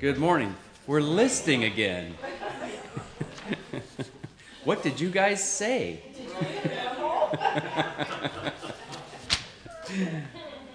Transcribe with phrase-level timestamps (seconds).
[0.00, 0.54] Good morning.
[0.86, 2.14] We're listing again.
[4.64, 6.00] what did you guys say?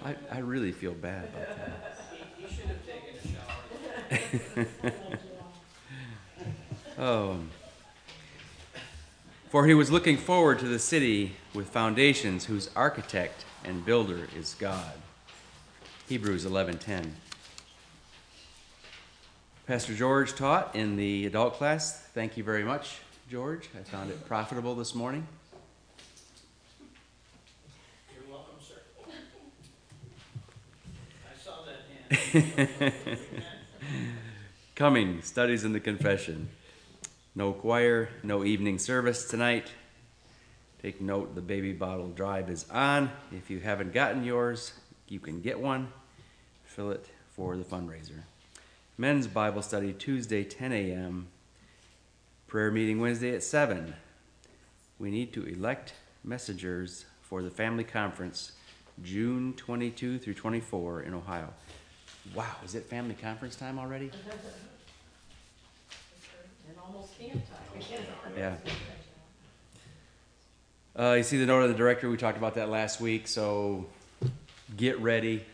[0.04, 1.98] I, I really feel bad about that.
[2.38, 3.14] You should have taken
[4.58, 5.02] a shower.
[6.98, 7.38] Oh.
[9.48, 14.52] For he was looking forward to the city with foundations whose architect and builder is
[14.52, 14.92] God.
[16.10, 17.12] Hebrews 11:10.
[19.66, 21.98] Pastor George taught in the adult class.
[22.12, 22.98] Thank you very much,
[23.30, 23.70] George.
[23.74, 25.26] I found it profitable this morning.
[28.14, 28.74] You're welcome, sir.
[31.24, 33.18] I saw that hand.
[34.74, 36.50] Coming, studies in the confession.
[37.34, 39.68] No choir, no evening service tonight.
[40.82, 43.10] Take note the baby bottle drive is on.
[43.32, 44.74] If you haven't gotten yours,
[45.08, 45.88] you can get one.
[46.64, 48.24] Fill it for the fundraiser.
[48.96, 51.26] Men's Bible study Tuesday, 10 a.m.
[52.46, 53.92] Prayer meeting Wednesday at 7.
[55.00, 58.52] We need to elect messengers for the family conference
[59.02, 61.52] June 22 through 24 in Ohio.
[62.36, 64.10] Wow, is it family conference time already?
[66.66, 68.32] And almost camp time.
[68.38, 68.56] Yeah.
[70.98, 72.08] Uh, you see the note of the director.
[72.08, 73.28] We talked about that last week.
[73.28, 73.84] So
[74.74, 75.44] get ready.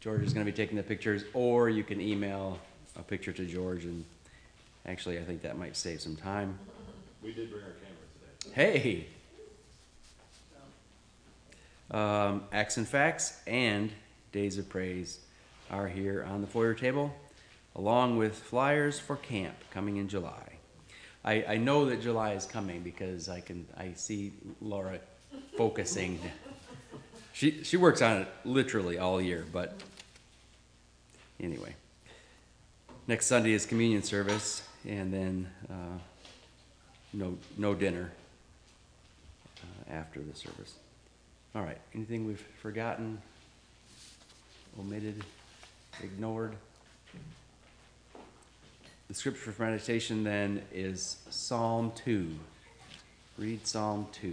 [0.00, 2.58] George is going to be taking the pictures, or you can email
[2.96, 3.84] a picture to George.
[3.84, 4.04] And
[4.86, 6.58] actually, I think that might save some time.
[7.22, 7.96] We did bring our camera
[8.40, 8.54] today.
[8.54, 9.06] Hey.
[11.90, 13.90] Um, Acts and Facts and
[14.32, 15.18] Days of Praise
[15.70, 17.14] are here on the foyer table,
[17.76, 20.54] along with flyers for camp coming in July.
[21.24, 24.32] I, I know that July is coming because I can I see
[24.62, 24.98] Laura
[25.58, 26.18] focusing.
[27.34, 29.80] She she works on it literally all year, but
[31.40, 31.74] anyway.
[33.06, 35.98] Next Sunday is communion service, and then uh,
[37.12, 38.12] no no dinner
[39.58, 40.74] uh, after the service.
[41.54, 41.78] All right.
[41.94, 43.20] Anything we've forgotten,
[44.78, 45.24] omitted,
[46.02, 46.54] ignored?
[49.08, 52.28] The scripture for meditation then is Psalm 2.
[53.38, 54.32] Read Psalm 2.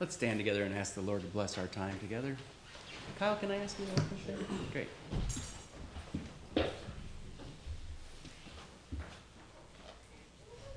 [0.00, 2.36] Let's stand together and ask the Lord to bless our time together.
[3.18, 4.46] Kyle, can I ask you a question?
[4.72, 4.86] Great.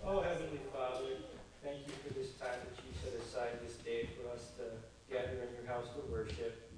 [0.04, 1.22] Oh, Heavenly Father,
[1.64, 4.82] thank you for this time that you set aside this day for us to
[5.14, 6.72] gather in your house to worship.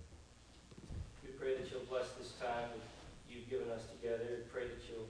[1.23, 2.83] We pray that you'll bless this time that
[3.31, 4.43] you've given us together.
[4.43, 5.07] We pray that you'll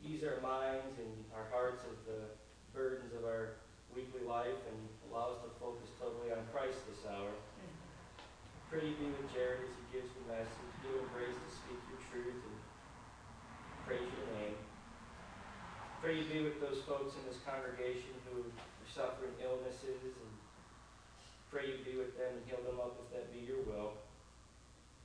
[0.00, 2.32] ease our minds and our hearts of the
[2.72, 3.60] burdens of our
[3.94, 4.78] weekly life and
[5.12, 7.28] allow us to focus totally on Christ this hour.
[8.72, 10.72] Pray you be with Jared as he gives the message.
[10.80, 12.56] Give him grace to speak your truth and
[13.84, 14.56] praise your name.
[16.00, 20.32] Pray you be with those folks in this congregation who are suffering illnesses and
[21.52, 23.92] pray you be with them and heal them up if that be your will.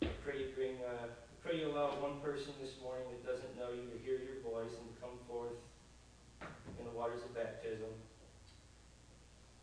[0.01, 3.59] I pray you bring, uh, I pray you allow one person this morning that doesn't
[3.59, 5.59] know you to hear your voice and to come forth
[6.79, 7.91] in the waters of baptism.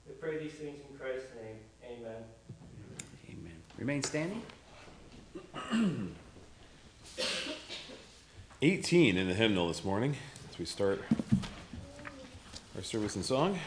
[0.07, 1.65] We pray these things in Christ's name.
[1.81, 2.29] Amen.
[3.31, 3.57] Amen.
[3.79, 4.43] Remain standing.
[8.61, 10.17] 18 in the hymnal this morning
[10.55, 11.44] as we start our
[12.85, 13.59] service and song.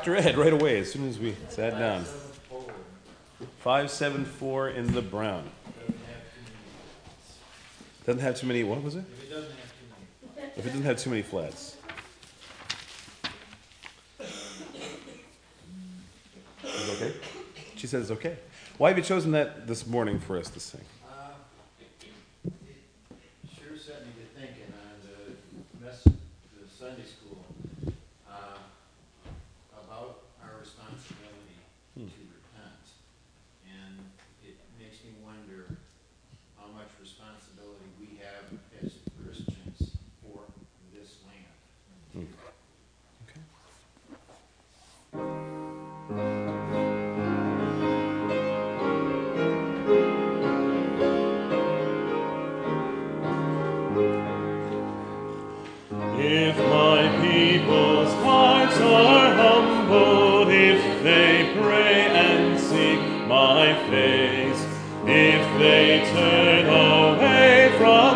[0.00, 0.16] Dr.
[0.16, 2.06] Ed, right away, as soon as we sat down.
[3.58, 5.44] 574 in the brown.
[8.06, 9.04] Doesn't have too many, what was it?
[10.56, 11.76] If it doesn't have too many flats.
[14.18, 14.24] Is
[16.64, 17.12] it okay?
[17.76, 18.38] She said it's okay.
[18.78, 20.80] Why have you chosen that this morning for us to sing?
[63.92, 68.09] If they turn away from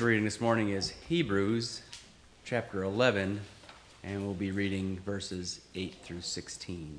[0.00, 1.82] Scripture reading this morning is Hebrews
[2.46, 3.38] chapter 11,
[4.02, 6.98] and we'll be reading verses 8 through 16.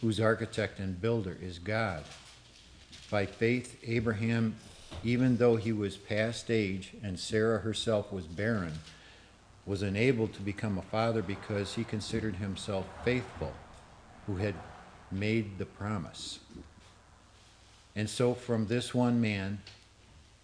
[0.00, 2.04] whose architect and builder is God.
[3.10, 4.56] By faith, Abraham,
[5.02, 8.74] even though he was past age and Sarah herself was barren,
[9.66, 13.52] was enabled to become a father because he considered himself faithful
[14.26, 14.54] who had
[15.10, 16.38] made the promise.
[17.96, 19.60] And so, from this one man,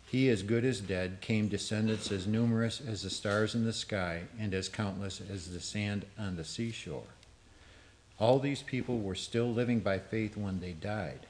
[0.06, 4.22] he as good as dead, came descendants as numerous as the stars in the sky
[4.38, 7.02] and as countless as the sand on the seashore.
[8.18, 11.26] All these people were still living by faith when they died.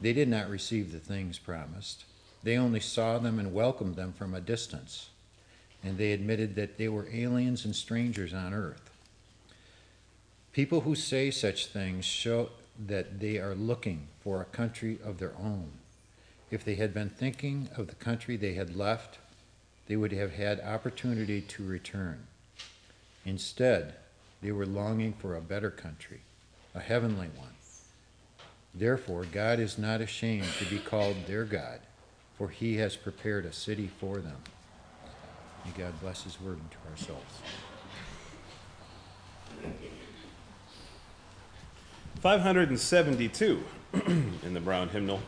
[0.00, 2.04] They did not receive the things promised.
[2.42, 5.10] They only saw them and welcomed them from a distance,
[5.82, 8.90] and they admitted that they were aliens and strangers on earth.
[10.52, 12.50] People who say such things show
[12.86, 15.72] that they are looking for a country of their own.
[16.50, 19.18] If they had been thinking of the country they had left,
[19.86, 22.26] they would have had opportunity to return.
[23.24, 23.94] Instead,
[24.46, 26.20] they were longing for a better country,
[26.72, 27.50] a heavenly one.
[28.72, 31.80] Therefore, God is not ashamed to be called their God,
[32.38, 34.36] for he has prepared a city for them.
[35.64, 37.24] May God bless his word into our souls.
[42.20, 43.64] 572
[44.44, 45.22] in the Brown hymnal.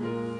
[0.00, 0.31] Oh,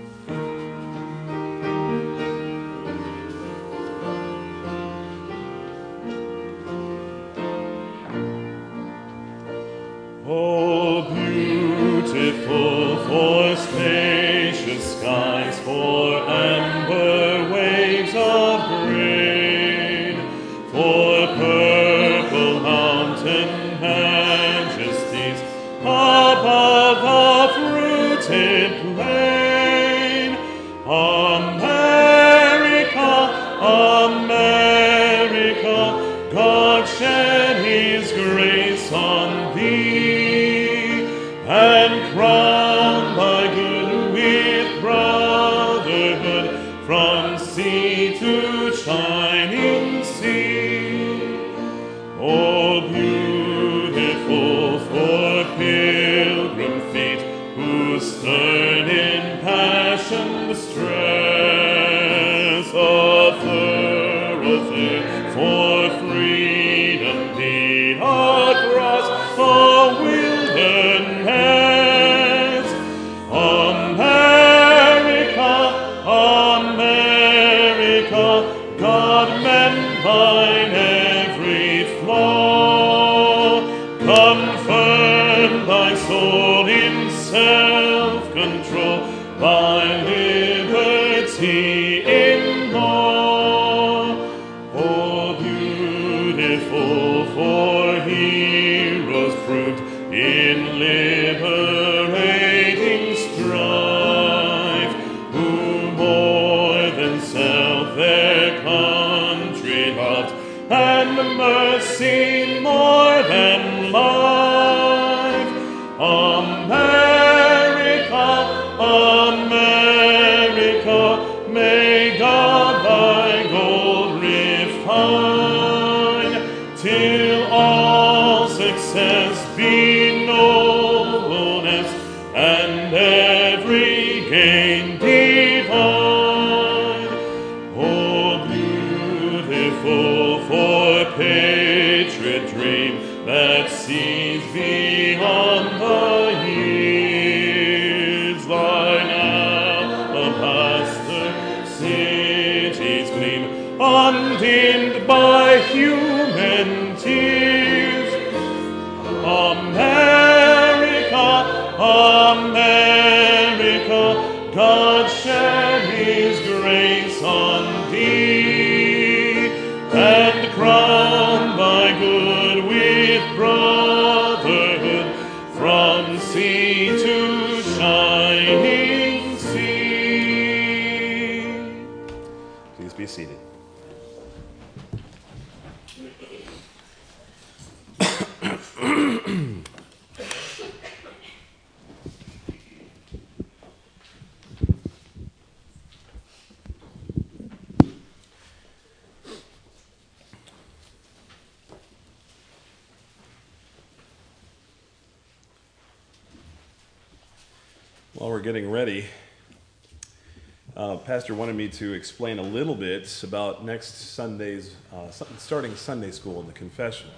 [210.77, 216.11] uh, Pastor wanted me to explain a little bit about next Sunday's, uh, starting Sunday
[216.11, 217.13] school in the confessional.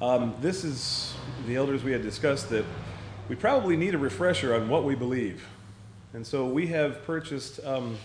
[0.00, 1.14] Um, this is,
[1.46, 2.64] the elders we had discussed that
[3.28, 5.46] we probably need a refresher on what we believe.
[6.12, 7.96] And so we have purchased um,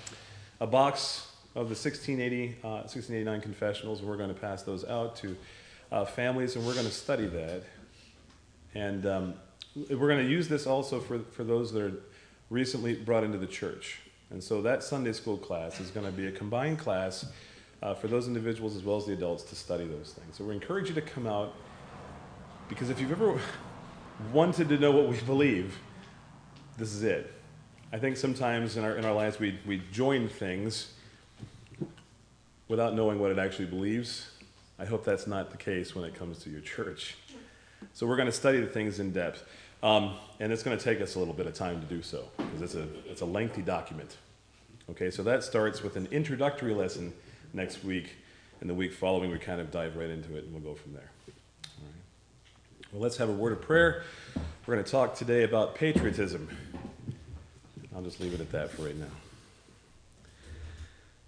[0.59, 5.15] a box of the 1680, uh, 1689 confessionals, and we're going to pass those out
[5.17, 5.35] to
[5.91, 7.63] uh, families, and we're going to study that.
[8.75, 9.33] And um,
[9.89, 11.93] we're going to use this also for, for those that are
[12.51, 13.99] recently brought into the church.
[14.31, 17.25] And so that Sunday school class is going to be a combined class
[17.83, 20.37] uh, for those individuals as well as the adults to study those things.
[20.37, 21.53] So we encourage you to come out
[22.69, 23.39] because if you've ever
[24.33, 25.77] wanted to know what we believe,
[26.77, 27.33] this is it.
[27.91, 30.93] I think sometimes in our, in our lives we, we join things
[32.69, 34.31] without knowing what it actually believes.
[34.79, 37.17] I hope that's not the case when it comes to your church.
[37.93, 39.43] So we're going to study the things in depth.
[39.83, 42.29] Um, and it's going to take us a little bit of time to do so
[42.37, 44.17] because it's a, it's a lengthy document.
[44.89, 47.13] Okay, so that starts with an introductory lesson
[47.53, 48.15] next week.
[48.59, 50.93] And the week following, we kind of dive right into it and we'll go from
[50.93, 51.09] there.
[51.27, 52.93] All right.
[52.93, 54.03] Well, let's have a word of prayer.
[54.67, 56.47] We're going to talk today about patriotism.
[57.95, 59.05] I'll just leave it at that for right now.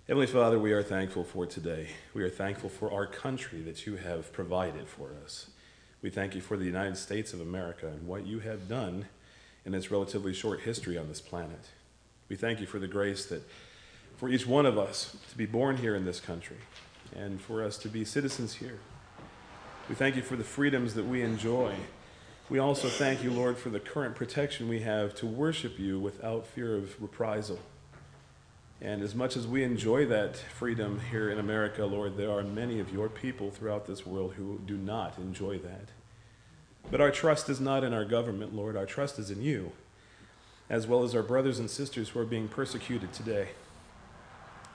[0.07, 1.87] Heavenly Father, we are thankful for today.
[2.13, 5.47] We are thankful for our country that you have provided for us.
[6.03, 9.05] We thank you for the United States of America and what you have done
[9.65, 11.69] in its relatively short history on this planet.
[12.27, 13.41] We thank you for the grace that
[14.17, 16.57] for each one of us to be born here in this country
[17.15, 18.79] and for us to be citizens here.
[19.87, 21.73] We thank you for the freedoms that we enjoy.
[22.49, 26.45] We also thank you, Lord, for the current protection we have to worship you without
[26.45, 27.59] fear of reprisal.
[28.81, 32.79] And as much as we enjoy that freedom here in America, Lord, there are many
[32.79, 35.89] of your people throughout this world who do not enjoy that.
[36.91, 38.75] But our trust is not in our government, Lord.
[38.75, 39.71] Our trust is in you,
[40.69, 43.49] as well as our brothers and sisters who are being persecuted today.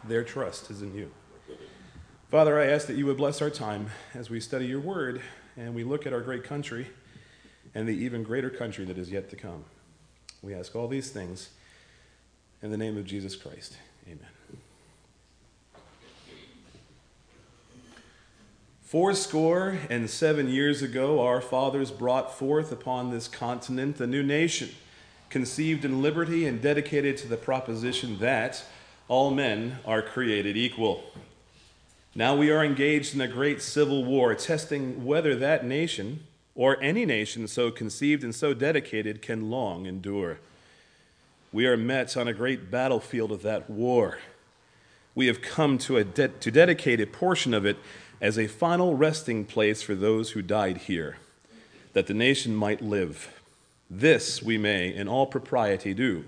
[0.05, 1.11] Their trust is in you.
[2.31, 5.23] Father, I ask that you would bless our time as we study your word
[5.57, 6.89] and we look at our great country
[7.75, 9.65] and the even greater country that is yet to come.
[10.43, 11.51] We ask all these things
[12.63, 13.77] in the name of Jesus Christ.
[14.09, 14.27] Amen.
[18.81, 24.71] Fourscore and seven years ago, our fathers brought forth upon this continent a new nation,
[25.29, 28.65] conceived in liberty and dedicated to the proposition that
[29.07, 31.05] all men are created equal.
[32.15, 36.21] Now we are engaged in a great civil war, testing whether that nation,
[36.55, 40.39] or any nation so conceived and so dedicated, can long endure.
[41.51, 44.19] We are met on a great battlefield of that war.
[45.15, 47.79] We have come to, de- to dedicate a portion of it
[48.21, 51.17] as a final resting place for those who died here,
[51.95, 53.41] that the nation might live.
[53.89, 56.27] This we may, in all propriety, do.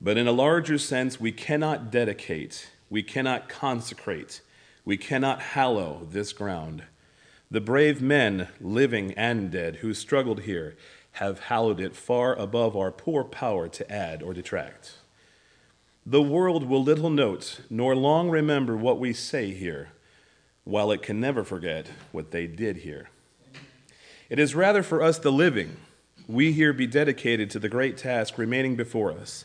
[0.00, 4.40] But in a larger sense, we cannot dedicate, we cannot consecrate,
[4.86, 6.84] we cannot hallow this ground.
[7.50, 10.76] The brave men, living and dead, who struggled here,
[11.12, 14.94] have hallowed it far above our poor power to add or detract.
[16.06, 19.88] The world will little note nor long remember what we say here,
[20.64, 23.10] while it can never forget what they did here.
[24.28, 25.76] It is rather for us, the living,
[26.26, 29.44] we here be dedicated to the great task remaining before us,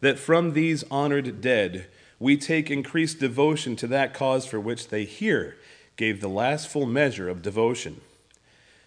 [0.00, 1.86] that from these honored dead
[2.18, 5.56] we take increased devotion to that cause for which they here
[5.96, 8.00] gave the last full measure of devotion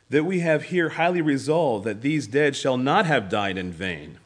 [0.09, 4.17] that we have here highly resolved that these dead shall not have died in vain,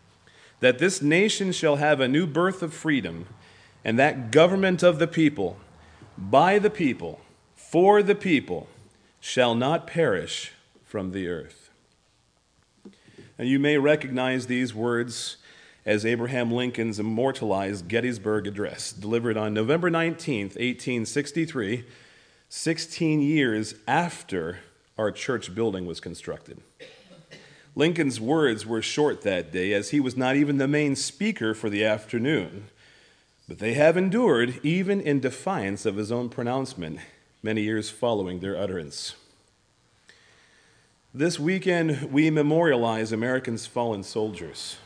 [0.59, 3.27] that this nation shall have a new birth of freedom,
[3.83, 5.57] and that government of the people,
[6.17, 7.19] by the people,
[7.55, 8.67] for the people,
[9.19, 10.53] shall not perish
[10.85, 11.69] from the earth.
[13.37, 15.37] And you may recognize these words
[15.85, 21.83] as Abraham Lincoln's immortalized Gettysburg Address, delivered on November 19, 1863,
[22.47, 24.59] 16 years after
[24.97, 26.61] our church building was constructed.
[27.75, 31.69] Lincoln's words were short that day, as he was not even the main speaker for
[31.69, 32.67] the afternoon,
[33.47, 36.99] But they have endured even in defiance of his own pronouncement
[37.41, 39.15] many years following their utterance.
[41.13, 44.77] This weekend, we memorialize Americans' fallen soldiers.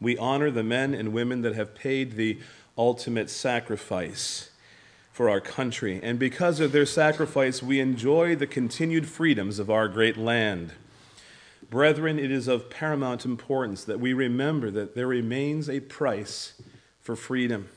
[0.00, 2.38] We honor the men and women that have paid the
[2.76, 4.50] ultimate sacrifice
[5.16, 5.98] for our country.
[6.02, 10.72] And because of their sacrifice, we enjoy the continued freedoms of our great land.
[11.70, 16.60] Brethren, it is of paramount importance that we remember that there remains a price
[17.00, 17.70] for freedom.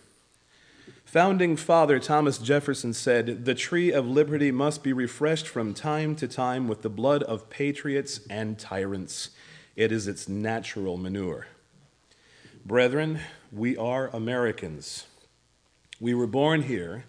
[1.06, 6.28] Founding Father Thomas Jefferson said, The tree of liberty must be refreshed from time to
[6.28, 9.30] time with the blood of patriots and tyrants.
[9.78, 11.48] It is its natural manure.
[12.66, 15.06] Brethren, we are Americans.
[16.02, 17.06] We were born here,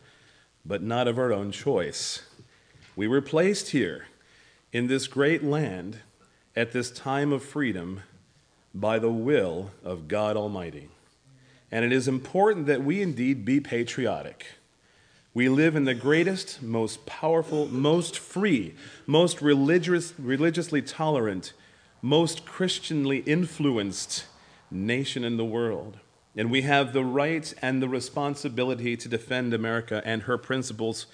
[0.65, 2.23] but not of our own choice.
[2.97, 4.07] We were placed here
[4.73, 6.01] in this great land
[6.55, 8.03] at this time of freedom
[8.75, 10.89] by the will of God Almighty.
[11.73, 14.47] And it is important that we indeed be patriotic.
[15.33, 18.75] We live in the greatest, most powerful, most free,
[19.07, 21.53] most religious, religiously tolerant,
[22.03, 24.25] most Christianly influenced
[24.71, 25.99] nation in the world.
[26.37, 31.07] And we have the right and the responsibility to defend America and her principles,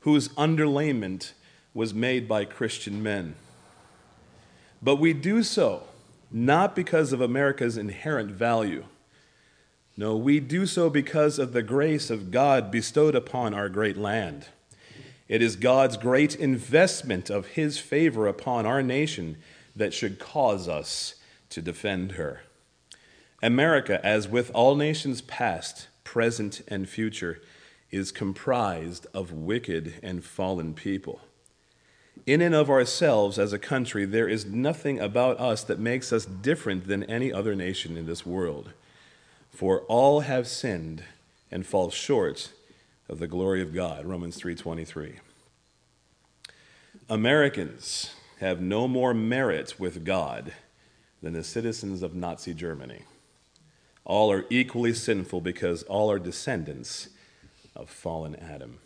[0.00, 1.32] whose underlayment
[1.74, 3.34] was made by Christian men.
[4.82, 5.84] But we do so
[6.30, 8.84] not because of America's inherent value
[9.96, 14.48] no, we do so because of the grace of God bestowed upon our great land.
[15.28, 19.36] It is God's great investment of His favor upon our nation
[19.76, 21.14] that should cause us
[21.50, 22.42] to defend her.
[23.44, 27.42] America, as with all nations past, present, and future,
[27.90, 31.20] is comprised of wicked and fallen people.
[32.24, 36.24] In and of ourselves as a country, there is nothing about us that makes us
[36.24, 38.70] different than any other nation in this world.
[39.50, 41.04] For all have sinned
[41.50, 42.50] and fall short
[43.10, 44.06] of the glory of God.
[44.06, 45.20] Romans 3:23.
[47.10, 50.54] Americans have no more merit with God
[51.20, 53.02] than the citizens of Nazi Germany.
[54.04, 57.08] All are equally sinful because all are descendants
[57.74, 58.78] of fallen Adam.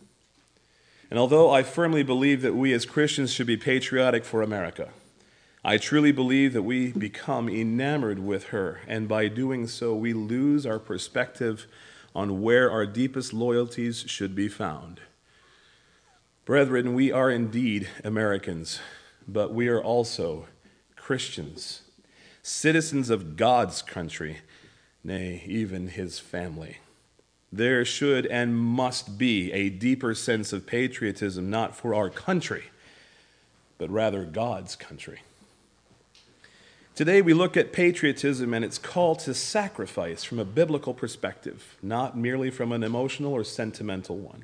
[1.09, 4.89] And although I firmly believe that we as Christians should be patriotic for America,
[5.63, 10.65] I truly believe that we become enamored with her, and by doing so, we lose
[10.65, 11.67] our perspective
[12.15, 15.01] on where our deepest loyalties should be found.
[16.45, 18.79] Brethren, we are indeed Americans,
[19.27, 20.47] but we are also
[20.95, 21.81] Christians,
[22.41, 24.37] citizens of God's country,
[25.03, 26.77] nay, even his family.
[27.51, 32.65] There should and must be a deeper sense of patriotism, not for our country,
[33.77, 35.21] but rather God's country.
[36.93, 42.17] Today we look at patriotism and its call to sacrifice from a biblical perspective, not
[42.17, 44.43] merely from an emotional or sentimental one.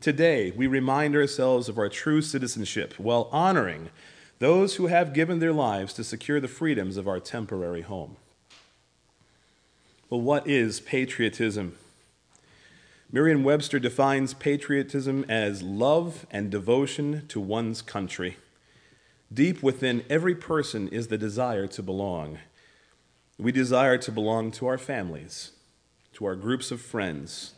[0.00, 3.90] Today we remind ourselves of our true citizenship while honoring
[4.38, 8.16] those who have given their lives to secure the freedoms of our temporary home.
[10.12, 11.78] Well, what is patriotism?
[13.10, 18.36] Merriam Webster defines patriotism as love and devotion to one's country.
[19.32, 22.36] Deep within every person is the desire to belong.
[23.38, 25.52] We desire to belong to our families,
[26.12, 27.54] to our groups of friends,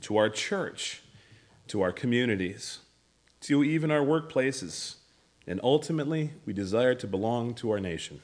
[0.00, 1.02] to our church,
[1.68, 2.80] to our communities,
[3.42, 4.96] to even our workplaces,
[5.46, 8.22] and ultimately, we desire to belong to our nation.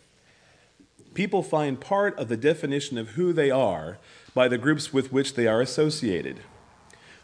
[1.15, 3.99] People find part of the definition of who they are
[4.35, 6.41] by the groups with which they are associated.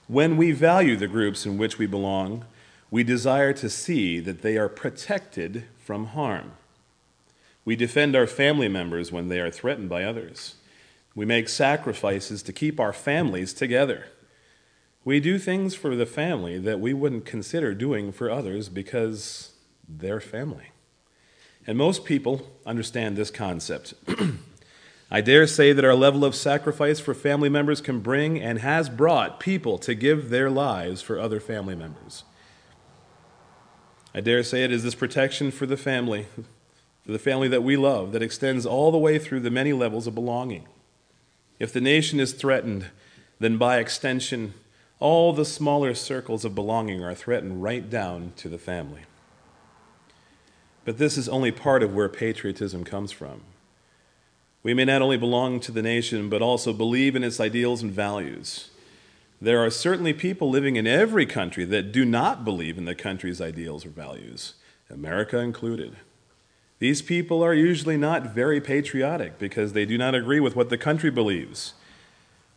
[0.08, 2.44] When we value the groups in which we belong,
[2.90, 6.52] we desire to see that they are protected from harm.
[7.64, 10.56] We defend our family members when they are threatened by others.
[11.14, 14.06] We make sacrifices to keep our families together.
[15.04, 19.52] We do things for the family that we wouldn't consider doing for others because
[19.88, 20.70] they're family.
[21.66, 23.94] And most people understand this concept.
[25.10, 28.88] I dare say that our level of sacrifice for family members can bring and has
[28.88, 32.24] brought people to give their lives for other family members.
[34.14, 36.26] I dare say it is this protection for the family,
[37.04, 40.06] for the family that we love, that extends all the way through the many levels
[40.06, 40.66] of belonging.
[41.58, 42.86] If the nation is threatened,
[43.38, 44.54] then by extension,
[45.00, 49.02] all the smaller circles of belonging are threatened right down to the family.
[50.84, 53.40] But this is only part of where patriotism comes from.
[54.62, 57.92] We may not only belong to the nation, but also believe in its ideals and
[57.92, 58.70] values.
[59.40, 63.40] There are certainly people living in every country that do not believe in the country's
[63.40, 64.54] ideals or values,
[64.88, 65.96] America included.
[66.78, 70.78] These people are usually not very patriotic because they do not agree with what the
[70.78, 71.74] country believes.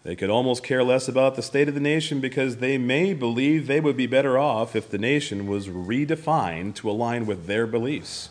[0.07, 3.67] They could almost care less about the state of the nation because they may believe
[3.67, 8.29] they would be better off if the nation was redefined to align with their beliefs.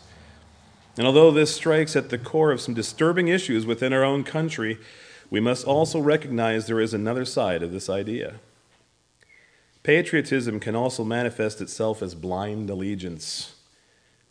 [0.97, 4.79] And although this strikes at the core of some disturbing issues within our own country,
[5.29, 8.39] we must also recognize there is another side of this idea.
[9.83, 13.53] Patriotism can also manifest itself as blind allegiance.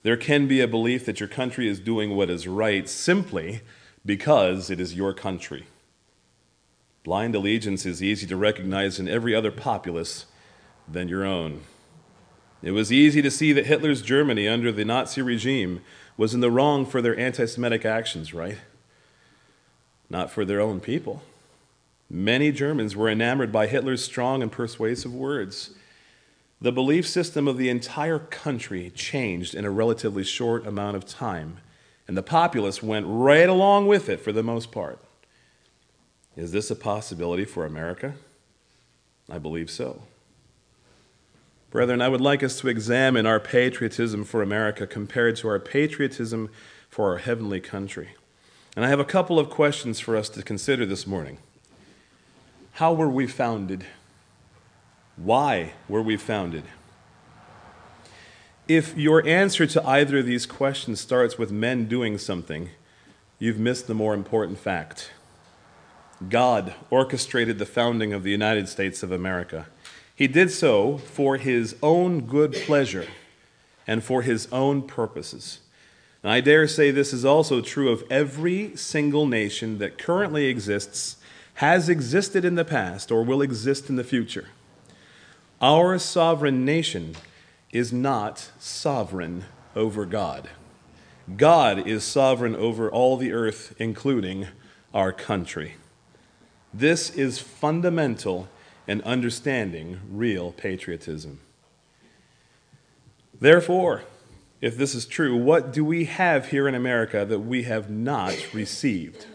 [0.03, 3.61] There can be a belief that your country is doing what is right simply
[4.05, 5.67] because it is your country.
[7.07, 10.27] Blind allegiance is easy to recognize in every other populace
[10.89, 11.61] than your own.
[12.65, 15.83] It was easy to see that Hitler's Germany under the Nazi regime
[16.17, 18.59] was in the wrong for their anti Semitic actions, right?
[20.11, 21.23] Not for their own people.
[22.11, 25.77] Many Germans were enamored by Hitler's strong and persuasive words.
[26.61, 31.59] The belief system of the entire country changed in a relatively short amount of time,
[32.09, 35.06] and the populace went right along with it for the most part.
[36.37, 38.15] Is this a possibility for America?
[39.31, 40.03] I believe so.
[41.71, 46.51] Brethren, I would like us to examine our patriotism for America compared to our patriotism
[46.89, 48.11] for our heavenly country.
[48.77, 51.39] And I have a couple of questions for us to consider this morning.
[52.73, 53.87] How were we founded?
[55.17, 56.65] Why were we founded?
[58.69, 62.71] If your answer to either of these questions starts with men doing something,
[63.39, 65.11] you've missed the more important fact.
[66.29, 69.67] God orchestrated the founding of the United States of America.
[70.15, 73.07] He did so for his own good pleasure
[73.87, 75.61] and for his own purposes.
[76.23, 81.19] And I dare say this is also true of every single nation that currently exists,
[81.55, 84.49] has existed in the past, or will exist in the future.
[85.61, 87.15] Our sovereign nation
[87.73, 90.49] is not sovereign over God.
[91.37, 94.49] God is sovereign over all the earth, including
[94.95, 95.75] our country.
[96.73, 98.49] This is fundamental
[98.87, 101.41] in understanding real patriotism.
[103.39, 104.05] Therefore,
[104.61, 108.35] if this is true, what do we have here in America that we have not
[108.55, 109.27] received?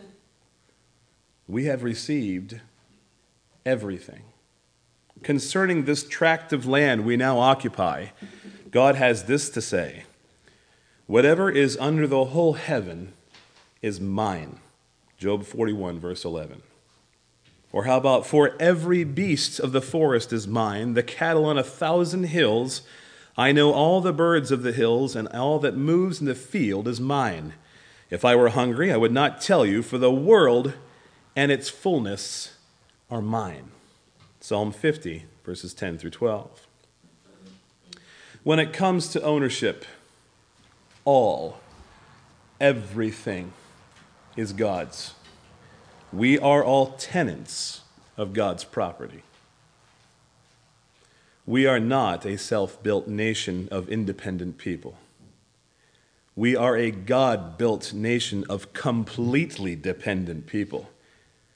[1.47, 2.59] We have received
[3.65, 4.23] everything.
[5.21, 8.07] Concerning this tract of land we now occupy,
[8.71, 10.03] God has this to say
[11.05, 13.13] Whatever is under the whole heaven
[13.81, 14.59] is mine.
[15.17, 16.63] Job 41, verse 11.
[17.71, 21.63] Or how about, for every beast of the forest is mine, the cattle on a
[21.63, 22.81] thousand hills.
[23.37, 26.87] I know all the birds of the hills, and all that moves in the field
[26.87, 27.53] is mine.
[28.09, 30.73] If I were hungry, I would not tell you, for the world
[31.35, 32.55] and its fullness
[33.09, 33.71] are mine.
[34.41, 36.67] Psalm 50, verses 10 through 12.
[38.43, 39.85] When it comes to ownership,
[41.05, 41.59] all,
[42.59, 43.53] everything
[44.35, 45.13] is God's.
[46.13, 47.81] We are all tenants
[48.17, 49.23] of God's property.
[51.45, 54.97] We are not a self built nation of independent people.
[56.35, 60.89] We are a God built nation of completely dependent people.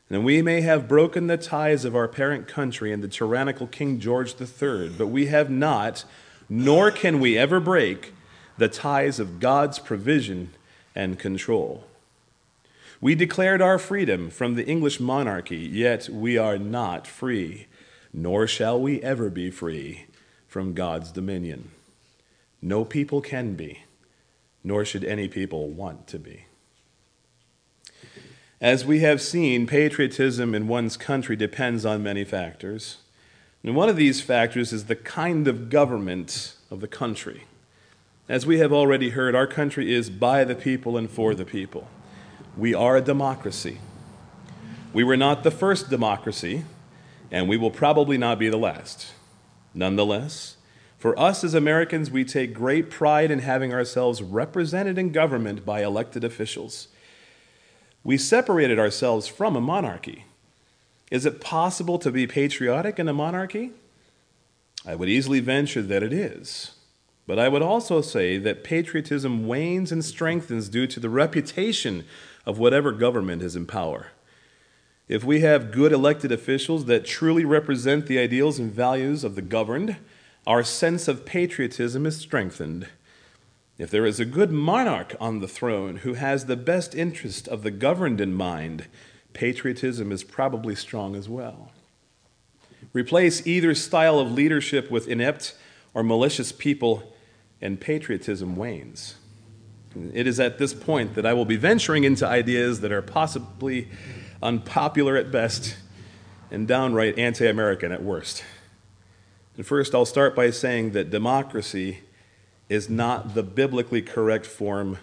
[0.09, 3.99] And we may have broken the ties of our parent country and the tyrannical King
[3.99, 6.05] George III, but we have not,
[6.47, 8.13] nor can we ever break,
[8.57, 10.53] the ties of God's provision
[10.93, 11.85] and control.
[13.01, 17.67] We declared our freedom from the English monarchy, yet we are not free,
[18.13, 20.05] nor shall we ever be free
[20.47, 21.71] from God's dominion.
[22.61, 23.81] No people can be,
[24.63, 26.45] nor should any people want to be.
[28.61, 32.97] As we have seen, patriotism in one's country depends on many factors.
[33.63, 37.43] And one of these factors is the kind of government of the country.
[38.29, 41.87] As we have already heard, our country is by the people and for the people.
[42.57, 43.79] We are a democracy.
[44.93, 46.63] We were not the first democracy,
[47.29, 49.11] and we will probably not be the last.
[49.73, 50.55] Nonetheless,
[50.97, 55.83] for us as Americans, we take great pride in having ourselves represented in government by
[55.83, 56.87] elected officials.
[58.05, 60.25] We separated ourselves from a monarchy.
[61.11, 63.71] Is it possible to be patriotic in a monarchy?
[64.87, 66.71] I would easily venture that it is.
[67.27, 72.05] But I would also say that patriotism wanes and strengthens due to the reputation
[72.45, 74.07] of whatever government is in power.
[75.07, 79.41] If we have good elected officials that truly represent the ideals and values of the
[79.41, 79.97] governed,
[80.47, 82.87] our sense of patriotism is strengthened.
[83.77, 87.63] If there is a good monarch on the throne who has the best interest of
[87.63, 88.87] the governed in mind,
[89.33, 91.71] patriotism is probably strong as well.
[92.93, 95.55] Replace either style of leadership with inept
[95.95, 97.15] or malicious people,
[97.61, 99.15] and patriotism wanes.
[100.13, 103.89] It is at this point that I will be venturing into ideas that are possibly
[104.41, 105.77] unpopular at best
[106.51, 108.43] and downright anti American at worst.
[109.55, 111.99] And first, I'll start by saying that democracy
[112.67, 114.97] is not the biblically correct form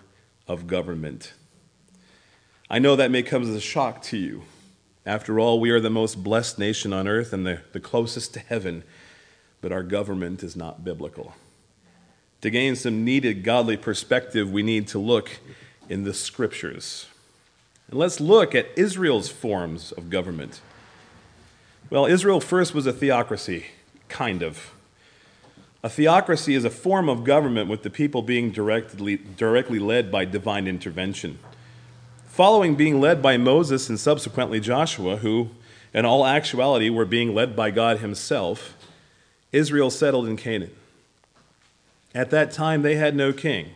[0.47, 1.33] of government.
[2.69, 4.43] I know that may come as a shock to you.
[5.05, 8.41] After all, we are the most blessed nation on earth and the, the closest to
[8.41, 8.85] heaven,
[9.61, 11.35] but our government is not biblical.
[12.43, 15.39] To gain some needed godly perspective, we need to look
[15.89, 17.07] in the scriptures.
[17.89, 20.61] And let's look at Israel's forms of government.
[21.89, 23.67] Well, Israel first was a theocracy,
[24.09, 24.73] kind of.
[25.85, 30.25] A theocracy is a form of government with the people being directly, directly led by
[30.25, 31.39] divine intervention.
[32.27, 35.51] Following being led by Moses and subsequently Joshua, who,
[35.95, 38.77] in all actuality, were being led by God Himself,
[39.53, 40.71] Israel settled in Canaan.
[42.15, 43.71] At that time, they had no king.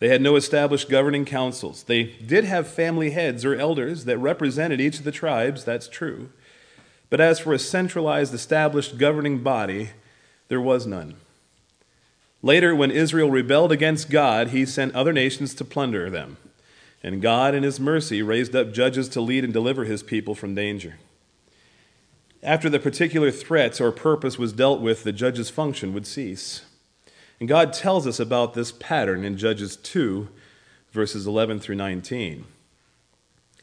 [0.00, 1.82] They had no established governing councils.
[1.82, 6.30] They did have family heads or elders that represented each of the tribes, that's true.
[7.10, 9.90] But as for a centralized, established governing body,
[10.48, 11.16] there was none.
[12.42, 16.36] Later, when Israel rebelled against God, he sent other nations to plunder them.
[17.02, 20.54] And God, in his mercy, raised up judges to lead and deliver his people from
[20.54, 20.98] danger.
[22.42, 26.62] After the particular threat or purpose was dealt with, the judge's function would cease.
[27.40, 30.28] And God tells us about this pattern in Judges 2,
[30.90, 32.44] verses 11 through 19.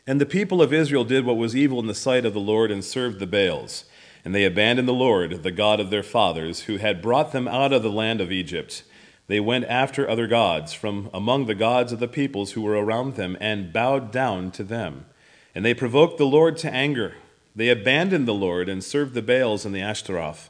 [0.08, 2.72] And the people of Israel did what was evil in the sight of the Lord
[2.72, 3.86] and served the Baals.
[4.24, 7.74] And they abandoned the Lord, the God of their fathers, who had brought them out
[7.74, 8.84] of the land of Egypt.
[9.28, 13.16] They went after other gods from among the gods of the peoples who were around
[13.16, 15.06] them and bowed down to them.
[15.54, 17.16] And they provoked the Lord to anger.
[17.56, 20.50] They abandoned the Lord and served the Baals and the Ashtaroth.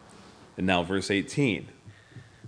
[0.57, 1.67] And now, verse 18.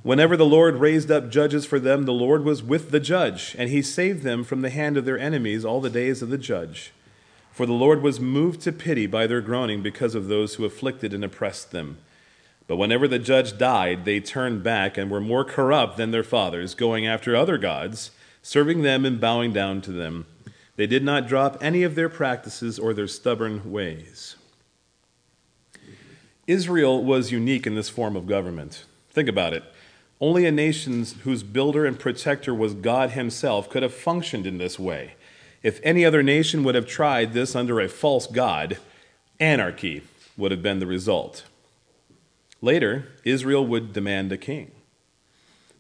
[0.04, 3.70] Whenever the Lord raised up judges for them, the Lord was with the judge, and
[3.70, 6.92] he saved them from the hand of their enemies all the days of the judge.
[7.52, 11.14] For the Lord was moved to pity by their groaning because of those who afflicted
[11.14, 12.00] and oppressed them.
[12.68, 16.76] But whenever the judge died, they turned back and were more corrupt than their fathers,
[16.76, 20.26] going after other gods, serving them and bowing down to them.
[20.76, 24.36] They did not drop any of their practices or their stubborn ways.
[26.48, 28.86] Israel was unique in this form of government.
[29.10, 29.64] Think about it.
[30.20, 34.78] Only a nation whose builder and protector was God Himself could have functioned in this
[34.78, 35.16] way.
[35.62, 38.78] If any other nation would have tried this under a false God,
[39.40, 40.04] anarchy
[40.36, 41.44] would have been the result.
[42.62, 44.72] Later, Israel would demand a king.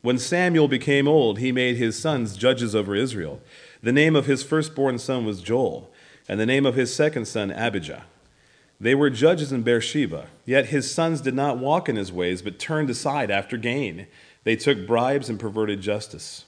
[0.01, 3.41] When Samuel became old, he made his sons judges over Israel.
[3.81, 5.89] The name of his firstborn son was Joel,
[6.27, 8.05] and the name of his second son, Abijah.
[8.79, 12.59] They were judges in Beersheba, yet his sons did not walk in his ways, but
[12.59, 14.07] turned aside after gain.
[14.43, 16.45] They took bribes and perverted justice.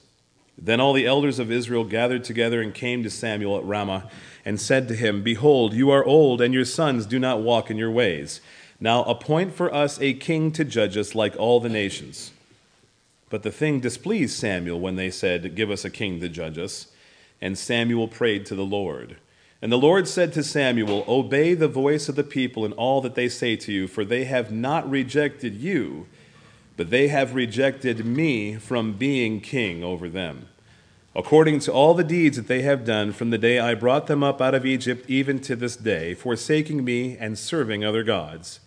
[0.58, 4.10] Then all the elders of Israel gathered together and came to Samuel at Ramah
[4.44, 7.76] and said to him, Behold, you are old, and your sons do not walk in
[7.76, 8.40] your ways.
[8.80, 12.32] Now appoint for us a king to judge us like all the nations.
[13.28, 16.88] But the thing displeased Samuel when they said, Give us a king to judge us.
[17.40, 19.16] And Samuel prayed to the Lord.
[19.62, 23.14] And the Lord said to Samuel, Obey the voice of the people in all that
[23.14, 26.06] they say to you, for they have not rejected you,
[26.76, 30.48] but they have rejected me from being king over them.
[31.14, 34.22] According to all the deeds that they have done from the day I brought them
[34.22, 38.60] up out of Egypt, even to this day, forsaking me and serving other gods,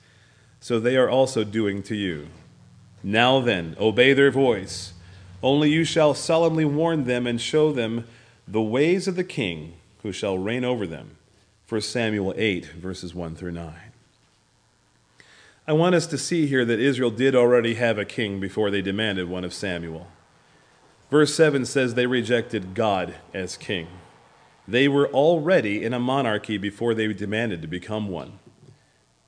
[0.60, 2.28] so they are also doing to you.
[3.04, 4.94] Now then, obey their voice.
[5.44, 8.06] Only you shall solemnly warn them and show them
[8.48, 11.18] the ways of the king who shall reign over them.
[11.68, 13.74] 1 Samuel 8, verses 1 through 9.
[15.68, 18.82] I want us to see here that Israel did already have a king before they
[18.82, 20.08] demanded one of Samuel.
[21.12, 23.88] Verse 7 says they rejected God as king.
[24.68, 28.40] They were already in a monarchy before they demanded to become one.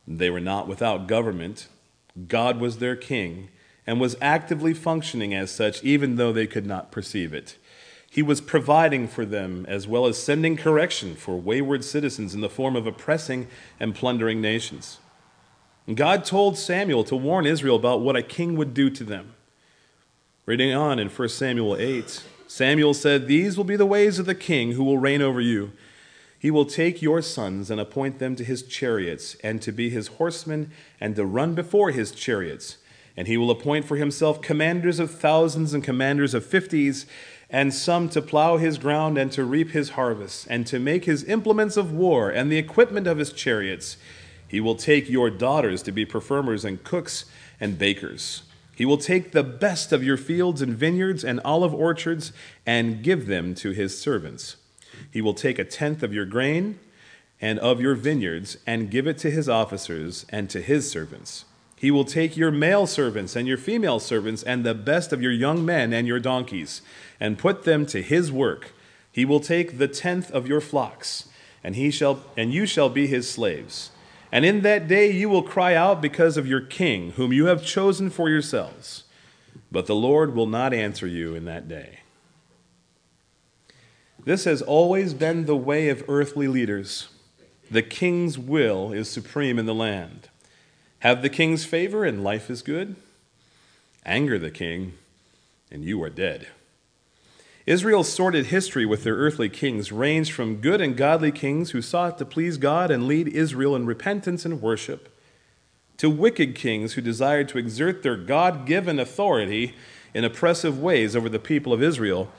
[0.08, 1.68] They were not without government.
[2.28, 3.50] God was their king
[3.88, 7.58] and was actively functioning as such, even though they could not perceive it.
[8.14, 12.50] He was providing for them as well as sending correction for wayward citizens in the
[12.50, 13.48] form of oppressing
[13.80, 15.00] and plundering nations.
[15.96, 19.34] God told Samuel to warn Israel about what a king would do to them.
[20.46, 24.36] Reading on in 1 Samuel 8, Samuel said, These will be the ways of the
[24.36, 25.72] king who will reign over you.
[26.38, 30.08] He will take your sons and appoint them to his chariots, and to be his
[30.08, 32.76] horsemen, and to run before his chariots.
[33.16, 37.06] And he will appoint for himself commanders of thousands and commanders of fifties,
[37.52, 41.26] and some to plow his ground and to reap his harvest, and to make his
[41.26, 43.98] implements of war and the equipment of his chariots.
[44.48, 47.26] He will take your daughters to be perfumers and cooks
[47.60, 48.44] and bakers.
[48.76, 52.32] He will take the best of your fields and vineyards and olive orchards
[52.66, 54.56] and give them to his servants.
[55.12, 56.80] He will take a tenth of your grain
[57.42, 61.46] and of your vineyards and give it to his officers and to his servants.
[61.82, 65.32] He will take your male servants and your female servants and the best of your
[65.32, 66.84] young men and your donkeys
[67.20, 68.74] and put them to his work.
[69.12, 71.30] He will take the tenth of your flocks
[71.64, 73.90] and he shall and you shall be his slaves.
[74.32, 77.66] And in that day you will cry out because of your king whom you have
[77.66, 79.06] chosen for yourselves.
[79.72, 82.02] But the Lord will not answer you in that day.
[84.24, 87.08] This has always been the way of earthly leaders.
[87.72, 90.28] The king's will is supreme in the land.
[91.02, 92.96] Have the king's favor, and life is good.
[94.06, 94.94] Anger the king,
[95.72, 96.48] and you are dead.
[97.68, 102.18] Israel's sordid history with their earthly kings ranged from good and godly kings who sought
[102.18, 105.16] to please God and lead Israel in repentance and worship,
[105.98, 109.76] to wicked kings who desired to exert their God given authority
[110.14, 112.32] in oppressive ways over the people of Israel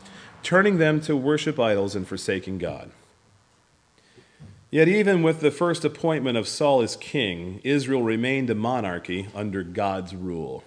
[0.43, 2.91] turning them to worship idols and forsaking God.
[4.73, 9.63] Yet, even with the first appointment of Saul as king, Israel remained a monarchy under
[9.63, 10.65] God's rule.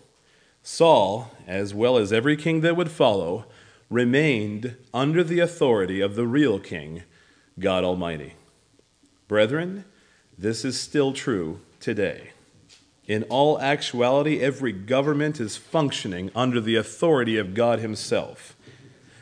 [0.61, 3.45] Saul, as well as every king that would follow,
[3.89, 7.01] remained under the authority of the real king,
[7.57, 8.35] God Almighty.
[9.27, 9.85] Brethren,
[10.37, 12.29] this is still true today.
[13.07, 18.55] In all actuality, every government is functioning under the authority of God Himself.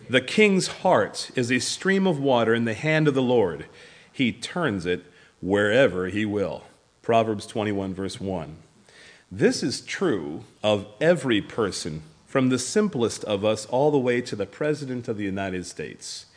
[0.10, 3.68] The king's heart is a stream of water in the hand of the Lord.
[4.14, 5.04] He turns it
[5.42, 6.64] wherever he will.
[7.02, 8.56] Proverbs 21, verse 1.
[9.30, 14.36] This is true of every person, from the simplest of us all the way to
[14.36, 16.28] the President of the United States.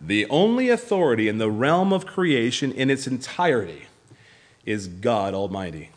[0.00, 3.86] The only authority in the realm of creation in its entirety
[4.64, 5.90] is God Almighty.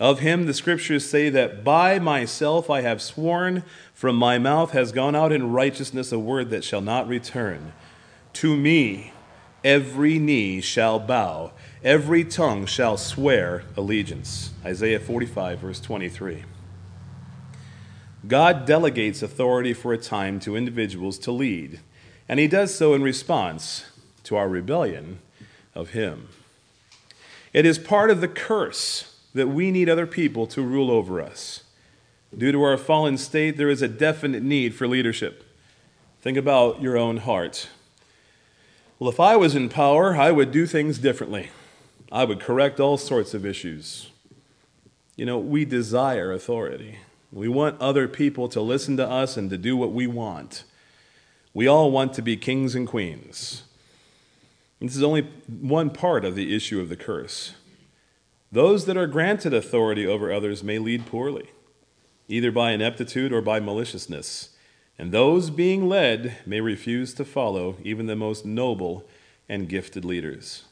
[0.00, 3.62] Of him, the scriptures say that by myself I have sworn,
[3.94, 7.72] from my mouth has gone out in righteousness a word that shall not return.
[8.34, 9.12] To me
[9.64, 11.52] every knee shall bow,
[11.82, 14.52] every tongue shall swear allegiance.
[14.64, 16.44] Isaiah 45, verse 23.
[18.26, 21.80] God delegates authority for a time to individuals to lead,
[22.28, 23.86] and he does so in response
[24.24, 25.20] to our rebellion
[25.74, 26.28] of him.
[27.52, 31.64] It is part of the curse that we need other people to rule over us.
[32.36, 35.44] Due to our fallen state, there is a definite need for leadership.
[36.20, 37.68] Think about your own heart.
[39.00, 41.48] Well, if I was in power, I would do things differently.
[42.12, 44.10] I would correct all sorts of issues.
[45.16, 46.98] You know, we desire authority.
[47.32, 50.64] We want other people to listen to us and to do what we want.
[51.54, 53.62] We all want to be kings and queens.
[54.82, 57.54] This is only one part of the issue of the curse.
[58.52, 61.48] Those that are granted authority over others may lead poorly,
[62.28, 64.50] either by ineptitude or by maliciousness,
[65.00, 69.06] and those being led may refuse to follow even the most noble
[69.48, 70.64] and gifted leaders.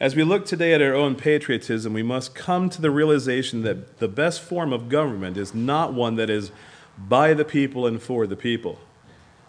[0.00, 3.98] As we look today at our own patriotism, we must come to the realization that
[3.98, 6.52] the best form of government is not one that is
[6.96, 8.78] by the people and for the people,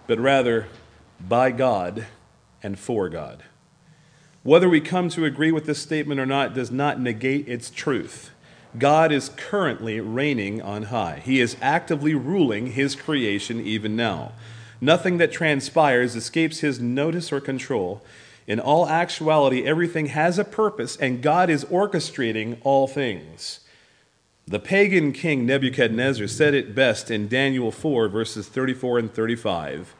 [0.07, 0.67] but rather
[1.25, 2.05] by God
[2.61, 3.43] and for God.
[4.43, 8.31] Whether we come to agree with this statement or not does not negate its truth.
[8.79, 11.21] God is currently reigning on high.
[11.23, 14.33] He is actively ruling his creation even now.
[14.79, 18.03] Nothing that transpires escapes his notice or control.
[18.45, 23.61] In all actuality, everything has a purpose, and God is orchestrating all things.
[24.45, 29.93] The pagan king Nebuchadnezzar said it best in Daniel 4, verses 34 and 35.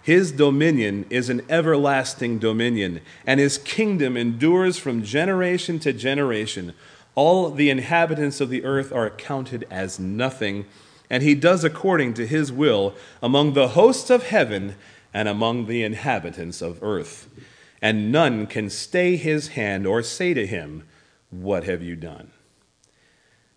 [0.00, 6.74] His dominion is an everlasting dominion, and his kingdom endures from generation to generation.
[7.18, 10.66] All the inhabitants of the earth are accounted as nothing,
[11.10, 14.76] and he does according to his will among the hosts of heaven
[15.12, 17.28] and among the inhabitants of earth.
[17.82, 20.84] And none can stay his hand or say to him,
[21.30, 22.30] What have you done?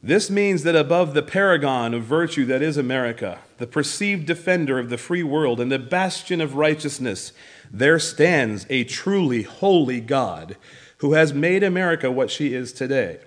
[0.01, 4.89] This means that above the paragon of virtue that is America, the perceived defender of
[4.89, 7.31] the free world and the bastion of righteousness,
[7.71, 10.57] there stands a truly holy God
[10.97, 13.19] who has made America what she is today.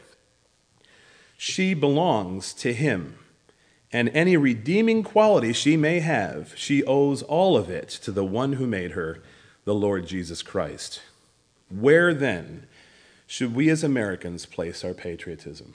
[1.46, 3.18] She belongs to him,
[3.92, 8.54] and any redeeming quality she may have, she owes all of it to the one
[8.54, 9.22] who made her,
[9.66, 11.02] the Lord Jesus Christ.
[11.68, 12.66] Where then
[13.26, 15.74] should we as Americans place our patriotism?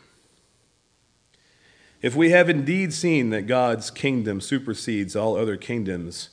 [2.01, 6.29] If we have indeed seen that God's kingdom supersedes all other kingdoms,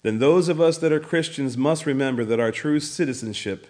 [0.00, 3.66] then those of us that are Christians must remember that our true citizenship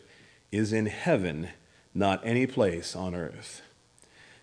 [0.53, 1.49] is in heaven,
[1.93, 3.63] not any place on earth.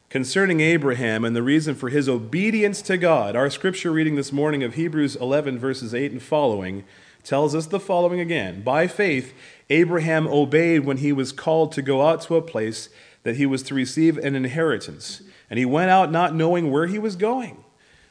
[0.10, 4.64] Concerning Abraham and the reason for his obedience to God, our scripture reading this morning
[4.64, 6.86] of Hebrews 11, verses 8 and following,
[7.26, 9.34] tells us the following again By faith,
[9.70, 12.88] Abraham obeyed when he was called to go out to a place
[13.24, 16.98] that he was to receive an inheritance, and he went out not knowing where he
[17.00, 17.66] was going.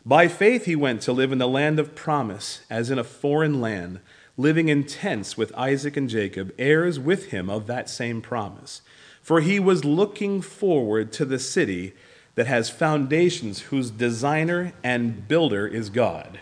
[0.04, 3.58] By faith, he went to live in the land of promise, as in a foreign
[3.62, 4.00] land,
[4.36, 8.82] living in tents with Isaac and Jacob, heirs with him of that same promise.
[9.26, 11.94] For he was looking forward to the city
[12.36, 16.38] that has foundations, whose designer and builder is God.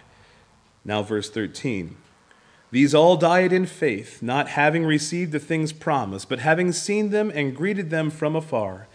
[0.85, 1.97] Now, verse 13.
[2.71, 7.33] These all died in faith, not having received the things promised, but having seen them
[7.35, 8.87] and greeted them from afar,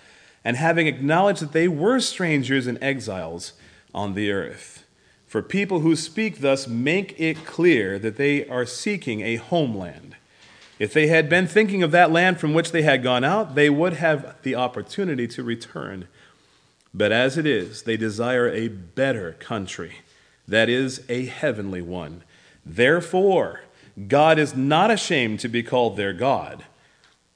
[0.46, 3.54] and having acknowledged that they were strangers and exiles
[3.92, 4.86] on the earth.
[5.26, 10.16] For people who speak thus make it clear that they are seeking a homeland.
[10.80, 13.70] If they had been thinking of that land from which they had gone out, they
[13.70, 16.08] would have the opportunity to return.
[16.94, 19.98] But as it is, they desire a better country,
[20.48, 22.24] that is, a heavenly one.
[22.66, 23.62] Therefore,
[24.08, 26.64] God is not ashamed to be called their God,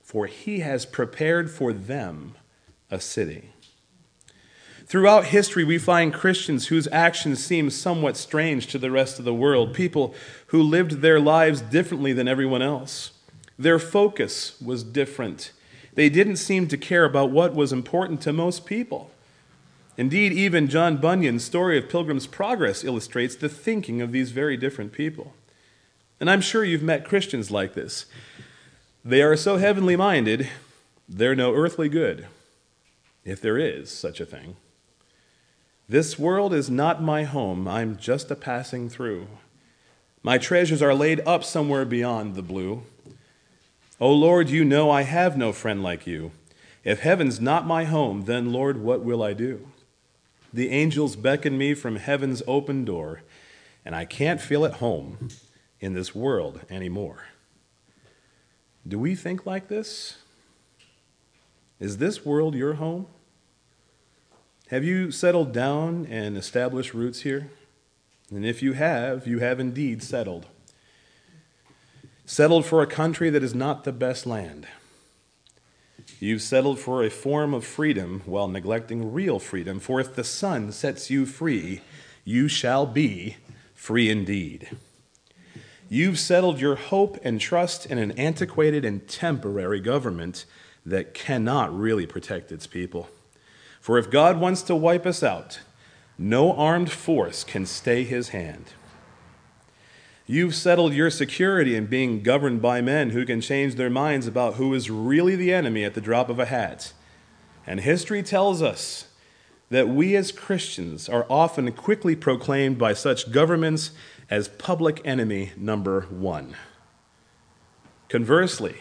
[0.02, 2.36] for he has prepared for them
[2.90, 3.50] a city.
[4.86, 9.34] Throughout history, we find Christians whose actions seem somewhat strange to the rest of the
[9.34, 10.14] world, people
[10.48, 13.13] who lived their lives differently than everyone else.
[13.58, 15.52] Their focus was different.
[15.94, 19.12] They didn't seem to care about what was important to most people.
[19.96, 24.92] Indeed, even John Bunyan's story of Pilgrim's Progress illustrates the thinking of these very different
[24.92, 25.34] people.
[26.20, 28.06] And I'm sure you've met Christians like this.
[29.06, 30.48] They are so heavenly minded,
[31.08, 32.28] they're no earthly good,
[33.26, 34.56] if there is such a thing.
[35.90, 39.28] This world is not my home, I'm just a passing through.
[40.24, 42.84] My treasures are laid up somewhere beyond the blue.
[44.00, 46.32] O Lord, you know I have no friend like you.
[46.84, 49.68] If heaven's not my home, then, Lord, what will I do?
[50.52, 53.22] The angels beckon me from heaven's open door,
[53.86, 55.30] and I can't feel at home
[55.80, 57.26] in this world anymore.
[58.88, 60.18] Do we think like this?
[61.80, 63.08] Is this world your home?
[64.70, 67.52] Have you settled down and established roots here?
[68.30, 70.48] And if you have, you have indeed settled.
[72.26, 74.66] Settled for a country that is not the best land.
[76.20, 80.72] You've settled for a form of freedom while neglecting real freedom, for if the Son
[80.72, 81.82] sets you free,
[82.24, 83.38] you shall be
[83.74, 84.70] free indeed.
[85.90, 90.46] You've settled your hope and trust in an antiquated and temporary government
[90.86, 93.10] that cannot really protect its people.
[93.82, 95.60] For if God wants to wipe us out,
[96.18, 98.68] no armed force can stay his hand.
[100.26, 104.56] You've settled your security in being governed by men who can change their minds about
[104.56, 106.94] who is really the enemy at the drop of a hat.
[107.68, 109.08] And history tells us
[109.70, 113.92] that we as Christians are often quickly proclaimed by such governments
[114.30, 116.56] as public enemy number one.
[118.08, 118.78] Conversely,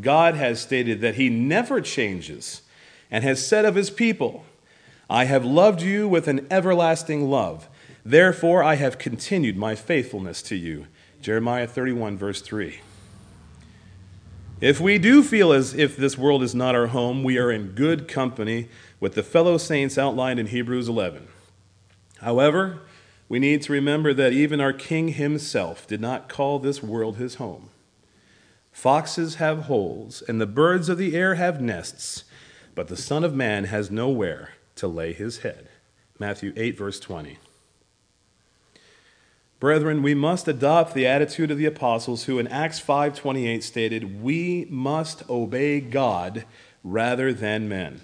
[0.00, 2.62] God has stated that he never changes
[3.10, 4.46] and has said of his people,
[5.10, 7.68] I have loved you with an everlasting love.
[8.04, 10.86] Therefore, I have continued my faithfulness to you.
[11.20, 12.80] Jeremiah 31, verse 3.
[14.60, 17.72] If we do feel as if this world is not our home, we are in
[17.72, 18.68] good company
[19.00, 21.28] with the fellow saints outlined in Hebrews 11.
[22.20, 22.80] However,
[23.28, 27.36] we need to remember that even our King himself did not call this world his
[27.36, 27.70] home.
[28.72, 32.24] Foxes have holes, and the birds of the air have nests
[32.74, 35.68] but the Son of Man has nowhere to lay his head.
[36.18, 37.38] Matthew 8, verse 20.
[39.62, 44.66] Brethren, we must adopt the attitude of the apostles who in Acts 5:28 stated, "We
[44.68, 46.44] must obey God
[46.82, 48.00] rather than men."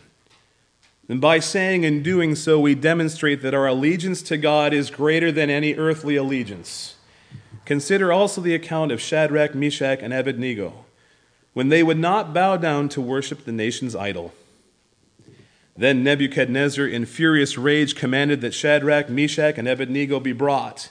[1.08, 5.32] And by saying and doing so, we demonstrate that our allegiance to God is greater
[5.32, 6.94] than any earthly allegiance.
[7.64, 10.84] Consider also the account of Shadrach, Meshach, and Abednego,
[11.54, 14.32] when they would not bow down to worship the nation's idol.
[15.76, 20.90] Then Nebuchadnezzar, in furious rage, commanded that Shadrach, Meshach, and Abednego be brought.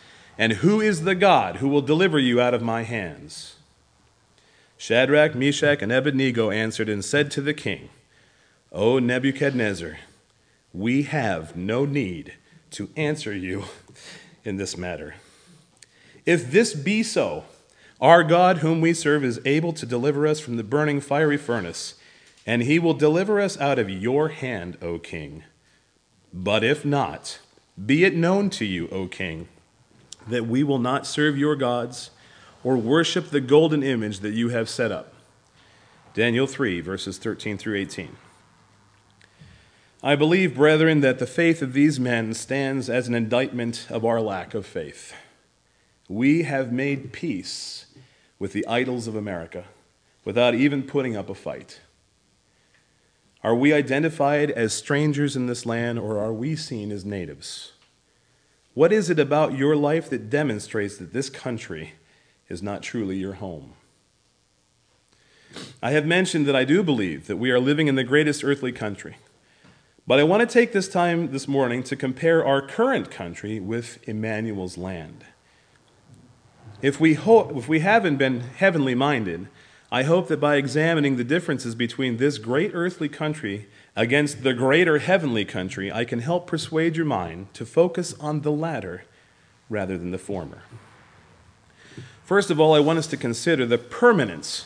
[0.41, 3.57] And who is the God who will deliver you out of my hands?
[4.75, 7.89] Shadrach, Meshach, and Abednego answered and said to the king,
[8.71, 9.99] O Nebuchadnezzar,
[10.73, 12.33] we have no need
[12.71, 13.65] to answer you
[14.43, 15.13] in this matter.
[16.25, 17.43] If this be so,
[18.01, 21.93] our God, whom we serve, is able to deliver us from the burning fiery furnace,
[22.47, 25.43] and he will deliver us out of your hand, O king.
[26.33, 27.37] But if not,
[27.85, 29.47] be it known to you, O king,
[30.27, 32.11] that we will not serve your gods
[32.63, 35.13] or worship the golden image that you have set up.
[36.13, 38.17] Daniel 3, verses 13 through 18.
[40.03, 44.19] I believe, brethren, that the faith of these men stands as an indictment of our
[44.19, 45.13] lack of faith.
[46.09, 47.85] We have made peace
[48.39, 49.65] with the idols of America
[50.25, 51.81] without even putting up a fight.
[53.43, 57.73] Are we identified as strangers in this land or are we seen as natives?
[58.73, 61.93] What is it about your life that demonstrates that this country
[62.47, 63.73] is not truly your home?
[65.83, 68.71] I have mentioned that I do believe that we are living in the greatest earthly
[68.71, 69.17] country.
[70.07, 73.99] But I want to take this time this morning to compare our current country with
[74.07, 75.25] Emmanuel's land.
[76.81, 79.47] If we, ho- if we haven't been heavenly minded,
[79.91, 84.99] I hope that by examining the differences between this great earthly country against the greater
[84.99, 89.03] heavenly country, I can help persuade your mind to focus on the latter
[89.69, 90.63] rather than the former.
[92.23, 94.65] First of all, I want us to consider the permanence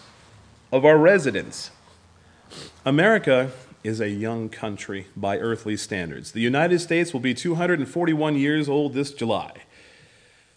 [0.71, 1.71] of our residence.
[2.85, 3.51] America
[3.83, 6.31] is a young country by earthly standards.
[6.31, 9.51] The United States will be 241 years old this July.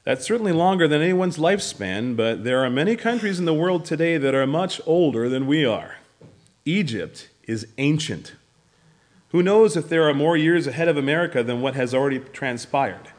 [0.04, 4.16] That's certainly longer than anyone's lifespan, but there are many countries in the world today
[4.16, 5.96] that are much older than we are.
[6.64, 8.32] Egypt is ancient.
[9.30, 13.12] Who knows if there are more years ahead of America than what has already transpired?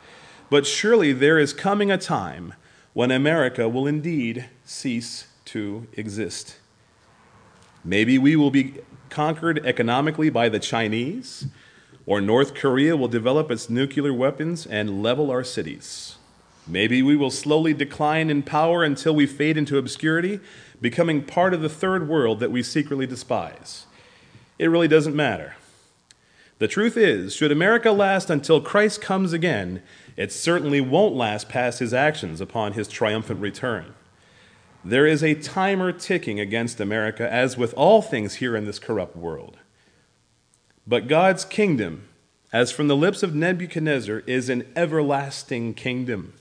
[0.49, 2.55] But surely there is coming a time
[2.93, 6.57] when America will indeed cease to exist.
[7.84, 8.76] Maybe we will be
[9.10, 11.45] conquered economically by the Chinese,
[12.07, 16.18] or North Korea will develop its nuclear weapons and level our cities.
[16.66, 20.39] Maybe we will slowly decline in power until we fade into obscurity,
[20.82, 23.86] becoming part of the third world that we secretly despise.
[24.57, 25.55] It really doesn't matter.
[26.60, 29.82] The truth is, should America last until Christ comes again,
[30.18, 33.95] it certainly won't last past his actions upon his triumphant return.
[34.84, 39.16] There is a timer ticking against America, as with all things here in this corrupt
[39.16, 39.57] world.
[40.86, 42.10] But God's kingdom,
[42.51, 46.34] as from the lips of Nebuchadnezzar, is an everlasting kingdom.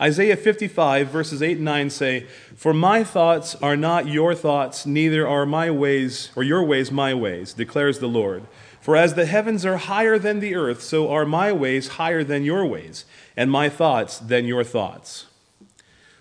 [0.00, 5.26] Isaiah 55, verses 8 and 9 say, For my thoughts are not your thoughts, neither
[5.26, 8.44] are my ways, or your ways my ways, declares the Lord.
[8.84, 12.44] For as the heavens are higher than the earth, so are my ways higher than
[12.44, 15.26] your ways, and my thoughts than your thoughts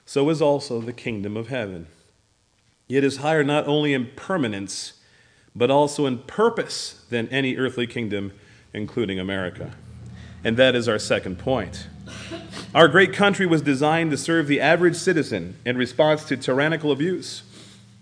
[0.05, 1.87] so is also the kingdom of heaven.
[2.89, 4.93] It is higher not only in permanence,
[5.55, 8.31] but also in purpose than any earthly kingdom,
[8.73, 9.71] including America.
[10.43, 11.87] And that is our second point.
[12.75, 17.41] Our great country was designed to serve the average citizen in response to tyrannical abuse.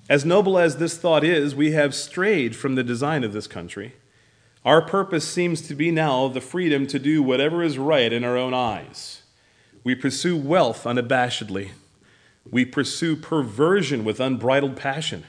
[0.10, 3.94] As noble as this thought is, we have strayed from the design of this country.
[4.64, 8.38] Our purpose seems to be now the freedom to do whatever is right in our
[8.38, 9.24] own eyes.
[9.84, 11.70] We pursue wealth unabashedly.
[12.50, 15.24] We pursue perversion with unbridled passion.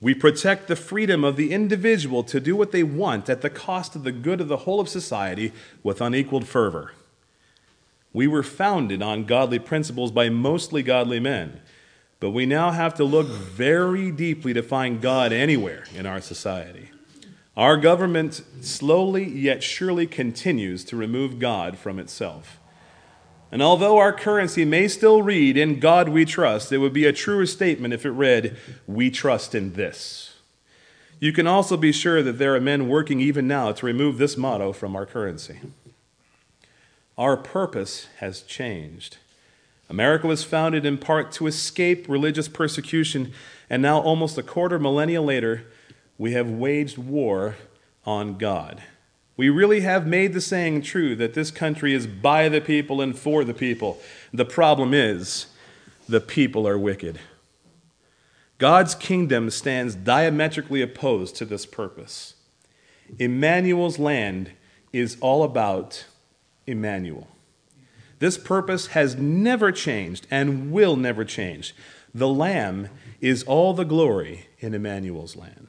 [0.00, 3.94] We protect the freedom of the individual to do what they want at the cost
[3.94, 5.52] of the good of the whole of society
[5.82, 6.92] with unequaled fervor.
[8.12, 11.60] We were founded on godly principles by mostly godly men,
[12.20, 16.90] but we now have to look very deeply to find God anywhere in our society.
[17.58, 22.60] Our government slowly yet surely continues to remove God from itself.
[23.50, 27.12] And although our currency may still read, In God we trust, it would be a
[27.12, 28.56] truer statement if it read,
[28.86, 30.36] We trust in this.
[31.18, 34.36] You can also be sure that there are men working even now to remove this
[34.36, 35.58] motto from our currency.
[37.16, 39.16] Our purpose has changed.
[39.90, 43.32] America was founded in part to escape religious persecution,
[43.68, 45.64] and now, almost a quarter millennia later,
[46.18, 47.56] we have waged war
[48.04, 48.82] on God.
[49.36, 53.16] We really have made the saying true that this country is by the people and
[53.16, 54.00] for the people.
[54.32, 55.46] The problem is,
[56.08, 57.20] the people are wicked.
[58.58, 62.34] God's kingdom stands diametrically opposed to this purpose.
[63.18, 64.50] Emmanuel's land
[64.92, 66.06] is all about
[66.66, 67.28] Emmanuel.
[68.18, 71.76] This purpose has never changed and will never change.
[72.12, 72.88] The Lamb
[73.20, 75.68] is all the glory in Emmanuel's land.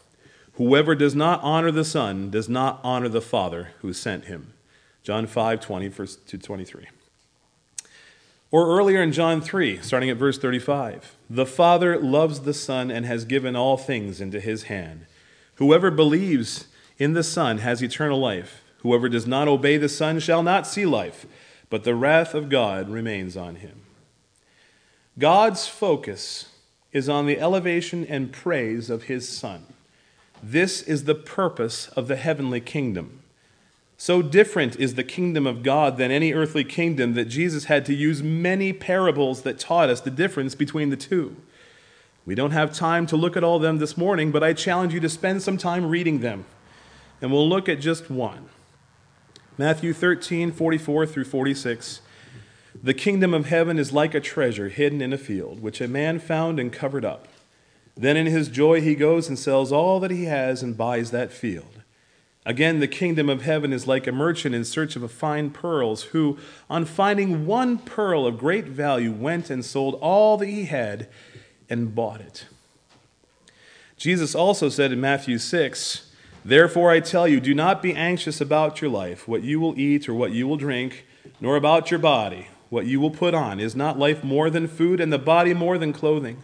[0.53, 4.53] Whoever does not honor the Son does not honor the Father who sent him.
[5.03, 6.87] John 5, 20 verse to 23.
[8.51, 13.05] Or earlier in John 3, starting at verse 35, the Father loves the Son and
[13.05, 15.05] has given all things into his hand.
[15.55, 18.61] Whoever believes in the Son has eternal life.
[18.79, 21.25] Whoever does not obey the Son shall not see life,
[21.69, 23.81] but the wrath of God remains on him.
[25.17, 26.49] God's focus
[26.91, 29.65] is on the elevation and praise of his Son.
[30.43, 33.21] This is the purpose of the heavenly kingdom.
[33.97, 37.93] So different is the kingdom of God than any earthly kingdom that Jesus had to
[37.93, 41.35] use many parables that taught us the difference between the two.
[42.25, 44.93] We don't have time to look at all of them this morning, but I challenge
[44.93, 46.45] you to spend some time reading them.
[47.21, 48.49] And we'll look at just one.
[49.57, 52.01] Matthew 13, 44 through 46.
[52.81, 56.17] The kingdom of heaven is like a treasure hidden in a field, which a man
[56.17, 57.27] found and covered up.
[57.95, 61.31] Then in his joy he goes and sells all that he has and buys that
[61.31, 61.81] field.
[62.45, 66.39] Again, the kingdom of heaven is like a merchant in search of fine pearls, who,
[66.69, 71.07] on finding one pearl of great value, went and sold all that he had
[71.69, 72.47] and bought it.
[73.95, 76.11] Jesus also said in Matthew 6,
[76.43, 80.09] Therefore I tell you, do not be anxious about your life, what you will eat
[80.09, 81.05] or what you will drink,
[81.39, 83.59] nor about your body, what you will put on.
[83.59, 86.43] Is not life more than food, and the body more than clothing?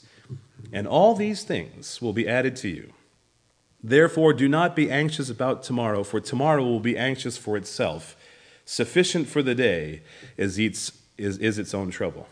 [0.71, 2.93] and all these things will be added to you.
[3.83, 8.15] Therefore, do not be anxious about tomorrow, for tomorrow will be anxious for itself.
[8.65, 10.01] Sufficient for the day
[10.37, 12.27] is its, is, is its own trouble.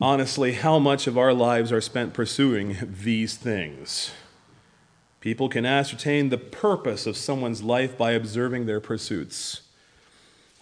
[0.00, 4.12] Honestly, how much of our lives are spent pursuing these things?
[5.20, 9.62] People can ascertain the purpose of someone's life by observing their pursuits.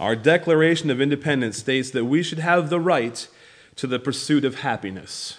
[0.01, 3.28] Our Declaration of Independence states that we should have the right
[3.77, 5.39] to the pursuit of happiness.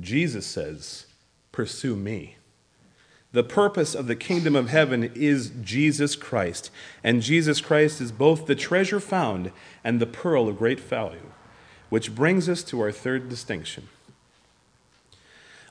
[0.00, 1.06] Jesus says,
[1.52, 2.36] Pursue me.
[3.32, 6.70] The purpose of the kingdom of heaven is Jesus Christ,
[7.02, 9.52] and Jesus Christ is both the treasure found
[9.82, 11.30] and the pearl of great value,
[11.88, 13.88] which brings us to our third distinction.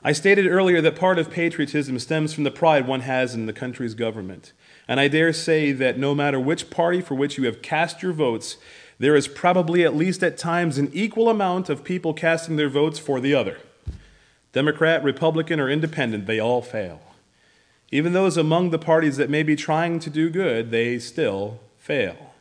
[0.04, 3.52] I stated earlier that part of patriotism stems from the pride one has in the
[3.52, 4.52] country's government.
[4.88, 8.12] And I dare say that no matter which party for which you have cast your
[8.12, 8.56] votes,
[8.98, 12.98] there is probably at least at times an equal amount of people casting their votes
[12.98, 13.58] for the other.
[14.52, 17.00] Democrat, Republican, or Independent, they all fail.
[17.90, 22.32] Even those among the parties that may be trying to do good, they still fail.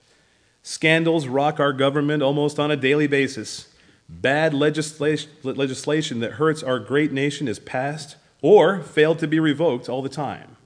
[0.64, 3.68] Scandals rock our government almost on a daily basis.
[4.08, 9.90] Bad legislation, legislation that hurts our great nation is passed or failed to be revoked
[9.90, 10.58] all the time.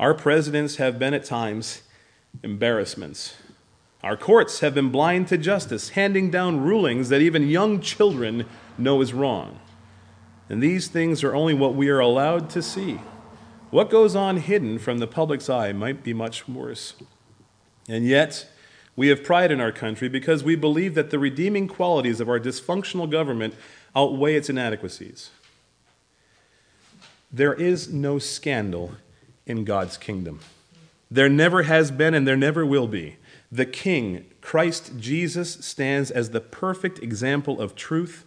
[0.00, 1.82] Our presidents have been at times
[2.42, 3.36] embarrassments.
[4.02, 8.46] Our courts have been blind to justice, handing down rulings that even young children
[8.78, 9.58] know is wrong.
[10.48, 13.00] And these things are only what we are allowed to see.
[13.70, 16.94] What goes on hidden from the public's eye might be much worse.
[17.88, 18.48] And yet,
[18.94, 22.40] we have pride in our country because we believe that the redeeming qualities of our
[22.40, 23.54] dysfunctional government
[23.94, 25.30] outweigh its inadequacies.
[27.32, 28.92] There is no scandal
[29.46, 30.40] in God's kingdom.
[31.10, 33.16] There never has been and there never will be.
[33.50, 38.24] The King, Christ Jesus, stands as the perfect example of truth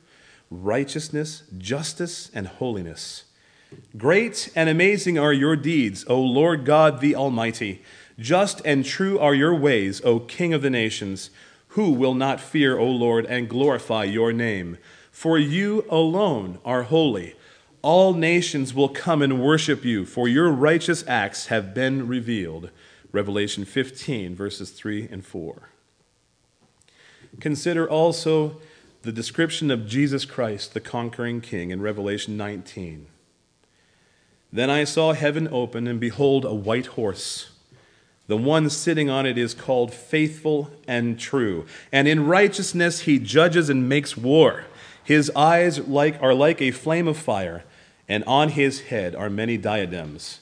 [0.52, 3.26] righteousness, justice, and holiness.
[3.98, 7.84] Great and amazing are your deeds, O Lord God the Almighty.
[8.18, 11.30] Just and true are your ways, O King of the nations.
[11.70, 14.78] Who will not fear, O Lord, and glorify your name?
[15.12, 17.36] For you alone are holy.
[17.82, 22.72] All nations will come and worship you, for your righteous acts have been revealed.
[23.12, 25.70] Revelation 15, verses 3 and 4.
[27.40, 28.58] Consider also
[29.02, 33.08] the description of Jesus Christ, the conquering king, in Revelation 19.
[34.52, 37.52] Then I saw heaven open, and behold, a white horse.
[38.28, 43.70] The one sitting on it is called faithful and true, and in righteousness he judges
[43.70, 44.66] and makes war.
[45.04, 47.64] His eyes like, are like a flame of fire,
[48.08, 50.42] and on his head are many diadems.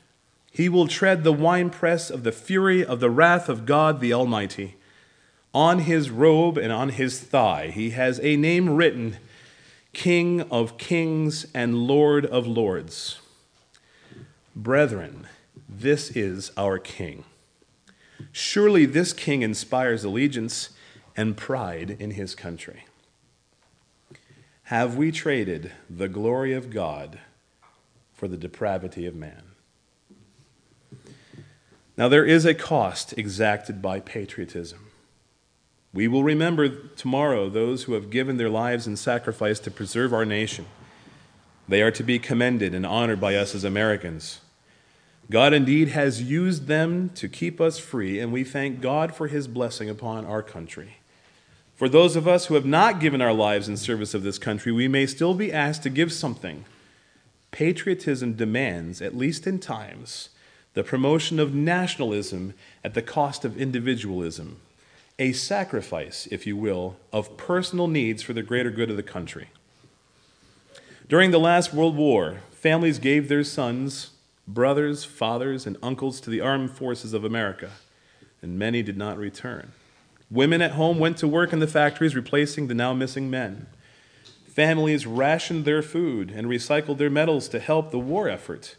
[0.51, 4.75] He will tread the winepress of the fury of the wrath of God the Almighty.
[5.53, 9.17] On his robe and on his thigh he has a name written
[9.93, 13.19] King of Kings and Lord of Lords.
[14.55, 15.27] Brethren,
[15.67, 17.23] this is our King.
[18.31, 20.69] Surely this King inspires allegiance
[21.15, 22.85] and pride in his country.
[24.63, 27.19] Have we traded the glory of God
[28.13, 29.50] for the depravity of man?
[32.01, 34.87] Now, there is a cost exacted by patriotism.
[35.93, 40.25] We will remember tomorrow those who have given their lives in sacrifice to preserve our
[40.25, 40.65] nation.
[41.67, 44.41] They are to be commended and honored by us as Americans.
[45.29, 49.47] God indeed has used them to keep us free, and we thank God for his
[49.47, 50.95] blessing upon our country.
[51.75, 54.71] For those of us who have not given our lives in service of this country,
[54.71, 56.65] we may still be asked to give something.
[57.51, 60.29] Patriotism demands, at least in times,
[60.73, 62.53] the promotion of nationalism
[62.83, 64.57] at the cost of individualism,
[65.19, 69.49] a sacrifice, if you will, of personal needs for the greater good of the country.
[71.09, 74.11] During the last World War, families gave their sons
[74.47, 77.71] brothers, fathers, and uncles to the armed forces of America,
[78.41, 79.71] and many did not return.
[80.29, 83.67] Women at home went to work in the factories, replacing the now missing men.
[84.47, 88.75] Families rationed their food and recycled their metals to help the war effort.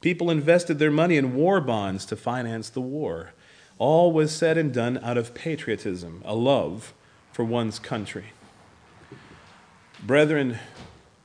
[0.00, 3.32] People invested their money in war bonds to finance the war.
[3.78, 6.94] All was said and done out of patriotism, a love
[7.32, 8.32] for one's country.
[10.04, 10.58] Brethren,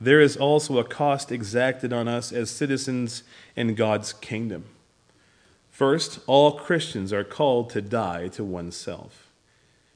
[0.01, 3.23] there is also a cost exacted on us as citizens
[3.55, 4.65] in God's kingdom.
[5.69, 9.29] First, all Christians are called to die to oneself.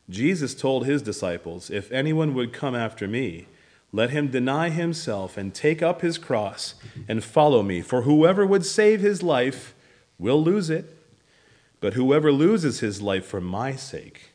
[0.09, 3.47] Jesus told his disciples, If anyone would come after me,
[3.91, 6.75] let him deny himself and take up his cross
[7.07, 7.81] and follow me.
[7.81, 9.73] For whoever would save his life
[10.19, 10.95] will lose it,
[11.79, 14.31] but whoever loses his life for my sake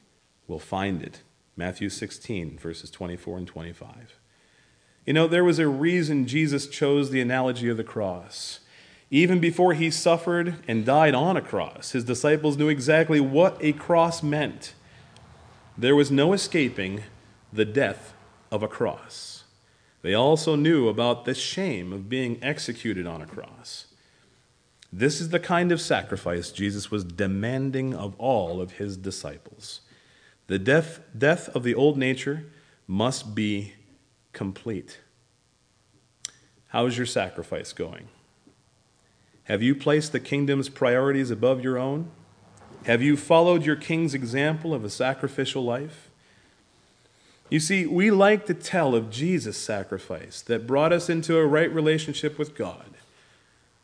[0.46, 1.22] will find it.
[1.56, 4.18] Matthew 16, verses 24 and 25.
[5.04, 8.60] You know, there was a reason Jesus chose the analogy of the cross.
[9.10, 13.72] Even before he suffered and died on a cross, his disciples knew exactly what a
[13.72, 14.72] cross meant.
[15.76, 17.02] There was no escaping
[17.52, 18.14] the death
[18.50, 19.31] of a cross.
[20.02, 23.86] They also knew about the shame of being executed on a cross.
[24.92, 29.80] This is the kind of sacrifice Jesus was demanding of all of his disciples.
[30.48, 32.44] The death, death of the old nature
[32.86, 33.74] must be
[34.32, 35.00] complete.
[36.68, 38.08] How's your sacrifice going?
[39.44, 42.10] Have you placed the kingdom's priorities above your own?
[42.84, 46.10] Have you followed your king's example of a sacrificial life?
[47.52, 51.70] You see, we like to tell of Jesus' sacrifice that brought us into a right
[51.70, 52.94] relationship with God,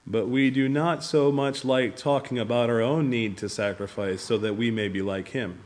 [0.06, 4.38] but we do not so much like talking about our own need to sacrifice so
[4.38, 5.64] that we may be like Him.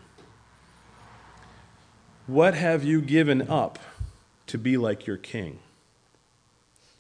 [2.27, 3.79] What have you given up
[4.49, 5.61] to be like your king?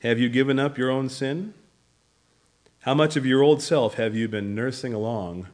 [0.03, 1.53] Have you given up your own sin?
[2.82, 5.48] How much of your old self have you been nursing along,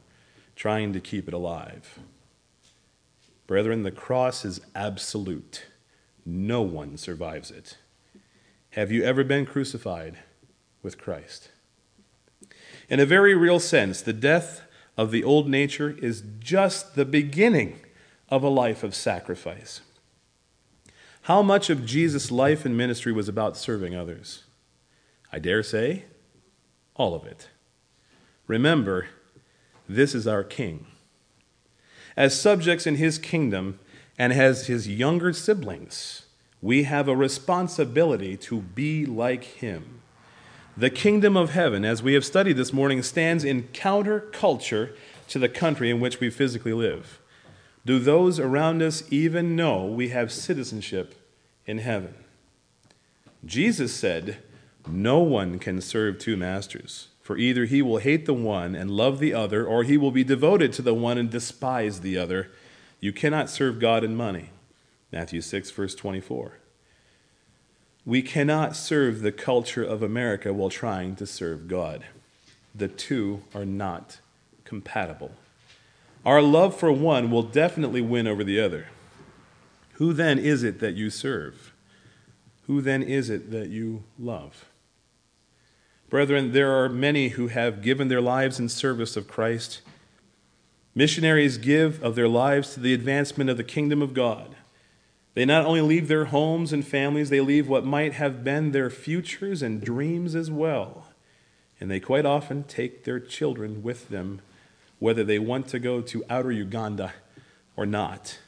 [0.55, 1.97] trying to keep it alive?
[3.49, 5.65] Brethren, the cross is absolute.
[6.23, 7.79] No one survives it.
[8.73, 10.19] Have you ever been crucified
[10.83, 11.49] with Christ?
[12.89, 14.61] In a very real sense, the death
[14.95, 17.79] of the old nature is just the beginning
[18.29, 19.81] of a life of sacrifice.
[21.23, 24.43] How much of Jesus' life and ministry was about serving others?
[25.33, 26.03] I dare say,
[26.93, 27.49] all of it.
[28.45, 29.07] Remember,
[29.87, 30.85] This is our king.
[32.19, 33.79] As subjects in his kingdom
[34.17, 36.23] and as his younger siblings,
[36.61, 40.01] we have a responsibility to be like him.
[40.75, 44.97] The kingdom of heaven, as we have studied this morning, stands in counterculture
[45.29, 47.21] to the country in which we physically live.
[47.85, 51.15] Do those around us even know we have citizenship
[51.65, 52.15] in heaven?
[53.45, 54.39] Jesus said,
[54.85, 59.19] No one can serve two masters, for either he will hate the one and love
[59.19, 62.49] the other, or he will be devoted to the one and despise the other.
[62.99, 64.49] You cannot serve God and money.
[65.11, 66.53] Matthew 6, verse 24.
[68.03, 72.03] We cannot serve the culture of America while trying to serve God.
[72.73, 74.21] The two are not
[74.65, 75.33] compatible.
[76.25, 78.87] Our love for one will definitely win over the other.
[79.97, 81.73] Who then is it that you serve?
[82.65, 84.65] Who then is it that you love?
[86.09, 89.81] Brethren, there are many who have given their lives in service of Christ.
[90.95, 94.55] Missionaries give of their lives to the advancement of the kingdom of God.
[95.35, 98.89] They not only leave their homes and families, they leave what might have been their
[98.89, 101.05] futures and dreams as well.
[101.79, 104.41] And they quite often take their children with them,
[104.97, 107.13] whether they want to go to outer Uganda
[107.77, 108.39] or not.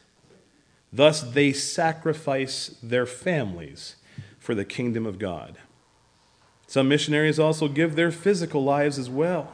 [0.91, 3.95] Thus, they sacrifice their families
[4.39, 5.57] for the kingdom of God.
[6.71, 9.51] Some missionaries also give their physical lives as well,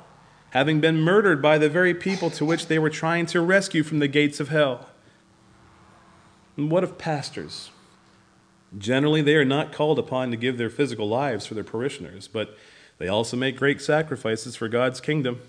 [0.52, 3.98] having been murdered by the very people to which they were trying to rescue from
[3.98, 4.90] the gates of hell.
[6.56, 7.72] And what of pastors?
[8.78, 12.56] Generally, they are not called upon to give their physical lives for their parishioners, but
[13.00, 15.40] they also make great sacrifices for God's kingdom.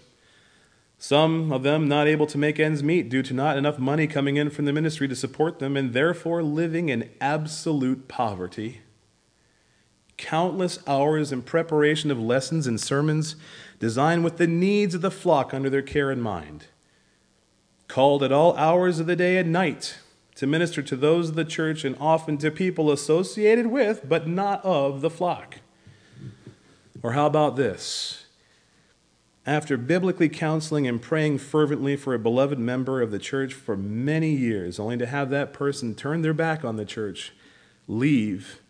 [0.99, 4.39] Some of them not able to make ends meet due to not enough money coming
[4.39, 8.81] in from the ministry to support them, and therefore living in absolute poverty.
[10.19, 13.37] Countless hours in preparation of lessons and sermons
[13.79, 16.67] designed with the needs of the flock under their care in mind.
[17.87, 19.99] Called at all hours of the day and night
[20.35, 24.65] to minister to those of the church and often to people associated with, but not
[24.65, 25.57] of, the flock.
[27.03, 28.27] Or how about this?
[29.47, 34.31] After biblically counseling and praying fervently for a beloved member of the church for many
[34.31, 37.33] years, only to have that person turn their back on the church,
[37.87, 38.61] leave,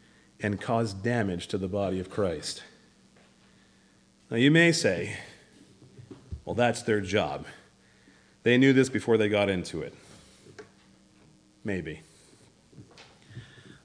[0.41, 2.63] and cause damage to the body of Christ.
[4.31, 5.17] Now, you may say,
[6.45, 7.47] well, that's their job.
[8.43, 9.95] They knew this before they got into it.
[11.65, 12.03] Maybe.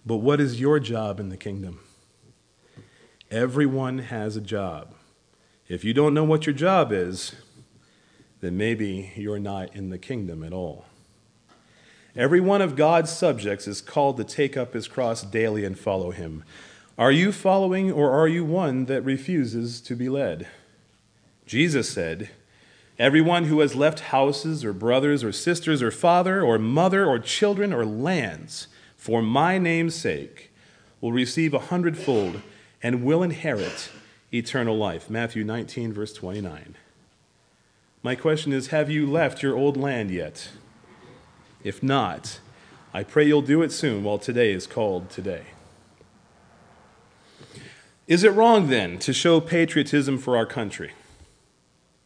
[0.05, 1.79] But what is your job in the kingdom?
[3.31, 4.93] Everyone has a job.
[5.67, 7.33] If you don't know what your job is,
[8.41, 10.85] then maybe you're not in the kingdom at all.
[12.15, 16.11] Every one of God's subjects is called to take up his cross daily and follow
[16.11, 16.43] him.
[16.97, 20.47] Are you following, or are you one that refuses to be led?
[21.47, 22.29] Jesus said,
[22.99, 27.73] Everyone who has left houses, or brothers, or sisters, or father, or mother, or children,
[27.73, 30.49] or lands for my name's sake
[31.01, 32.41] will receive a hundredfold
[32.81, 33.89] and will inherit
[34.31, 35.09] eternal life.
[35.09, 36.75] Matthew 19, verse 29.
[38.01, 40.49] My question is Have you left your old land yet?
[41.63, 42.39] If not,
[42.93, 45.43] I pray you'll do it soon while today is called today.
[48.05, 50.91] Is it wrong then to show patriotism for our country?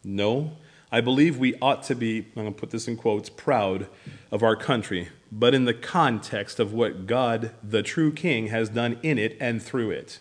[0.04, 0.52] No.
[0.92, 3.88] I believe we ought to be, I'm going to put this in quotes, proud
[4.32, 8.98] of our country, but in the context of what God, the true King, has done
[9.04, 10.20] in it and through it.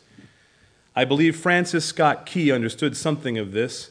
[0.97, 3.91] I believe Francis Scott Key understood something of this.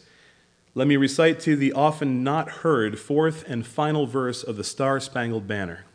[0.78, 4.64] Let me recite to you the often not heard fourth and final verse of the
[4.64, 5.86] Star Spangled Banner.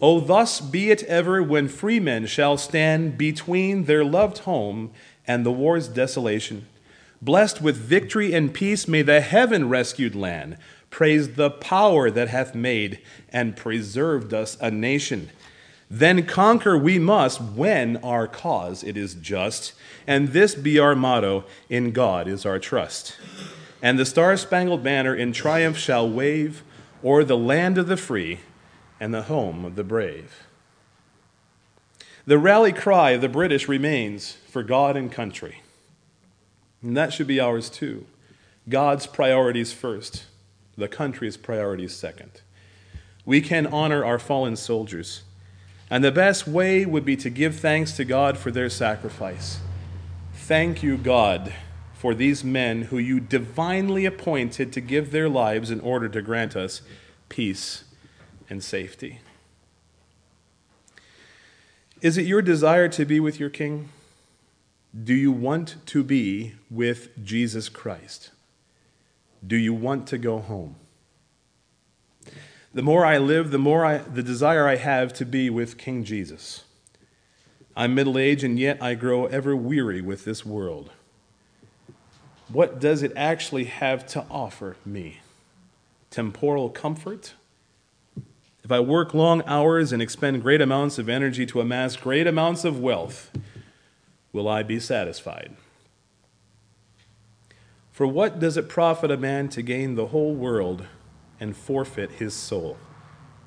[0.00, 4.90] Oh, thus be it ever when free men shall stand between their loved home
[5.26, 6.66] and the war's desolation
[7.22, 10.58] Blessed with victory and peace, may the heaven rescued land
[10.90, 13.00] praise the power that hath made
[13.30, 15.30] and preserved us a nation.
[15.88, 19.72] Then conquer we must when our cause it is just,
[20.06, 23.16] and this be our motto in God is our trust.
[23.80, 26.64] And the star spangled banner in triumph shall wave
[27.04, 28.40] o'er the land of the free
[28.98, 30.46] and the home of the brave.
[32.26, 35.62] The rally cry of the British remains for God and country.
[36.82, 38.06] And that should be ours too.
[38.68, 40.24] God's priorities first,
[40.76, 42.40] the country's priorities second.
[43.24, 45.22] We can honor our fallen soldiers,
[45.90, 49.60] and the best way would be to give thanks to God for their sacrifice.
[50.34, 51.52] Thank you, God,
[51.94, 56.56] for these men who you divinely appointed to give their lives in order to grant
[56.56, 56.82] us
[57.28, 57.84] peace
[58.48, 59.20] and safety.
[62.02, 63.88] Is it your desire to be with your King?
[65.04, 68.30] Do you want to be with Jesus Christ?
[69.46, 70.76] Do you want to go home?
[72.76, 76.04] The more I live, the more I, the desire I have to be with King
[76.04, 76.64] Jesus.
[77.74, 80.90] I'm middle aged, and yet I grow ever weary with this world.
[82.48, 85.20] What does it actually have to offer me?
[86.10, 87.32] Temporal comfort?
[88.62, 92.62] If I work long hours and expend great amounts of energy to amass great amounts
[92.66, 93.30] of wealth,
[94.34, 95.56] will I be satisfied?
[97.90, 100.84] For what does it profit a man to gain the whole world
[101.40, 102.76] and forfeit his soul?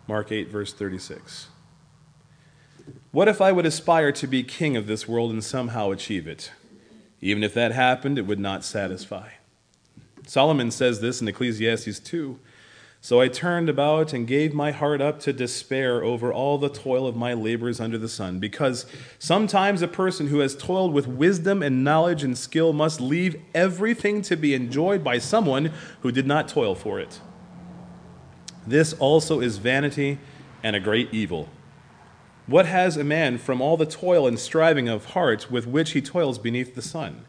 [0.07, 1.49] Mark 8, verse 36.
[3.11, 6.51] What if I would aspire to be king of this world and somehow achieve it?
[7.21, 9.29] Even if that happened, it would not satisfy.
[10.25, 12.39] Solomon says this in Ecclesiastes 2
[13.01, 17.07] So I turned about and gave my heart up to despair over all the toil
[17.07, 18.85] of my labors under the sun, because
[19.17, 24.21] sometimes a person who has toiled with wisdom and knowledge and skill must leave everything
[24.23, 25.71] to be enjoyed by someone
[26.01, 27.19] who did not toil for it.
[28.69, 30.19] This also is vanity
[30.61, 31.49] and a great evil.
[32.45, 36.03] What has a man from all the toil and striving of heart with which he
[36.03, 37.25] toils beneath the sun?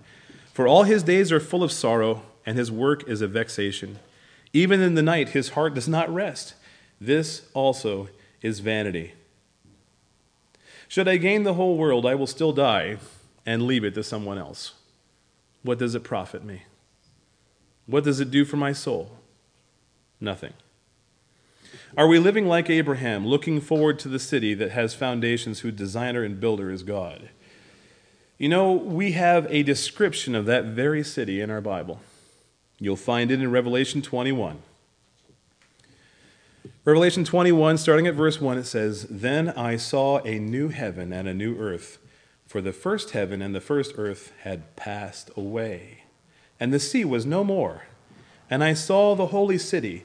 [0.52, 4.00] For all his days are full of sorrow, and his work is a vexation.
[4.52, 6.56] Even in the night his heart does not rest.
[7.00, 8.10] This also
[8.42, 9.14] is vanity.
[10.88, 12.98] Should I gain the whole world, I will still die
[13.46, 14.74] and leave it to someone else.
[15.62, 16.64] What does it profit me?
[17.86, 19.16] What does it do for my soul?
[20.20, 20.52] Nothing.
[21.96, 26.22] Are we living like Abraham, looking forward to the city that has foundations, whose designer
[26.22, 27.30] and builder is God?
[28.38, 32.00] You know, we have a description of that very city in our Bible.
[32.78, 34.62] You'll find it in Revelation 21.
[36.84, 41.28] Revelation 21, starting at verse 1, it says, Then I saw a new heaven and
[41.28, 41.98] a new earth,
[42.46, 46.04] for the first heaven and the first earth had passed away,
[46.58, 47.82] and the sea was no more.
[48.48, 50.04] And I saw the holy city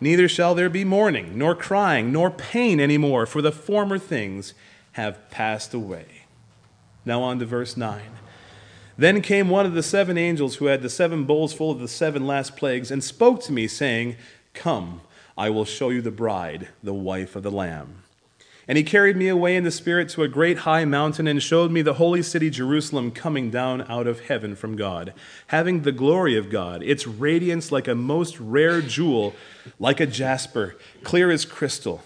[0.00, 4.54] Neither shall there be mourning, nor crying, nor pain any more, for the former things
[4.92, 6.24] have passed away.
[7.04, 8.02] Now on to verse 9.
[8.98, 11.88] Then came one of the seven angels who had the seven bowls full of the
[11.88, 14.16] seven last plagues, and spoke to me, saying,
[14.54, 15.02] Come,
[15.36, 18.02] I will show you the bride, the wife of the Lamb.
[18.68, 21.70] And he carried me away in the Spirit to a great high mountain and showed
[21.70, 25.14] me the holy city Jerusalem coming down out of heaven from God,
[25.48, 29.34] having the glory of God, its radiance like a most rare jewel,
[29.78, 30.74] like a jasper,
[31.04, 32.02] clear as crystal.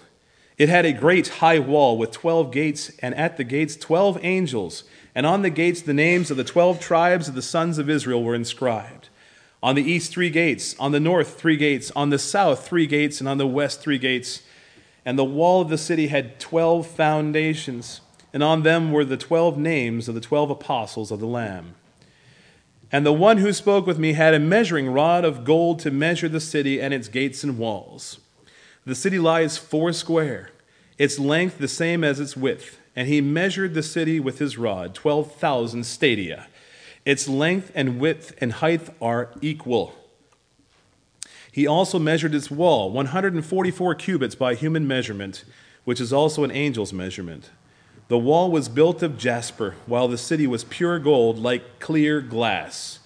[0.58, 4.84] It had a great high wall with twelve gates, and at the gates twelve angels,
[5.14, 8.22] and on the gates the names of the twelve tribes of the sons of Israel
[8.22, 9.08] were inscribed.
[9.62, 13.18] On the east, three gates, on the north, three gates, on the south, three gates,
[13.18, 14.42] and on the west, three gates.
[15.04, 18.00] And the wall of the city had twelve foundations,
[18.32, 21.74] and on them were the twelve names of the twelve apostles of the Lamb.
[22.92, 26.28] And the one who spoke with me had a measuring rod of gold to measure
[26.28, 28.18] the city and its gates and walls.
[28.84, 30.50] The city lies four square,
[30.98, 32.78] its length the same as its width.
[32.96, 36.48] And he measured the city with his rod, 12,000 stadia.
[37.04, 39.94] Its length and width and height are equal.
[41.52, 45.44] He also measured its wall, 144 cubits by human measurement,
[45.84, 47.50] which is also an angel's measurement.
[48.08, 53.00] The wall was built of jasper, while the city was pure gold, like clear glass.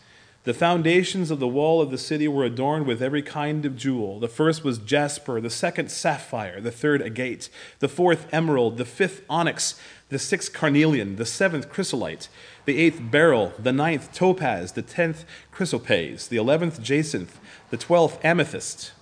[0.45, 4.21] The foundations of the wall of the city were adorned with every kind of jewel.
[4.21, 7.49] The first was jasper, the second sapphire, the third agate,
[7.79, 9.81] the fourth emerald, the fifth onyx,
[10.11, 12.29] the sixth carnelian, the seventh chrysolite,
[12.65, 17.39] the eighth beryl, the ninth topaz, the tenth chrysoprase, the eleventh jacinth,
[17.71, 18.93] the twelfth amethyst.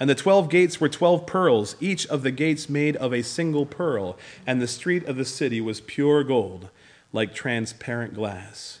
[0.00, 3.66] And the twelve gates were twelve pearls, each of the gates made of a single
[3.66, 4.16] pearl,
[4.46, 6.68] and the street of the city was pure gold,
[7.12, 8.80] like transparent glass.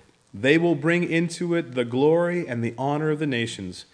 [0.33, 3.85] They will bring into it the glory and the honor of the nations,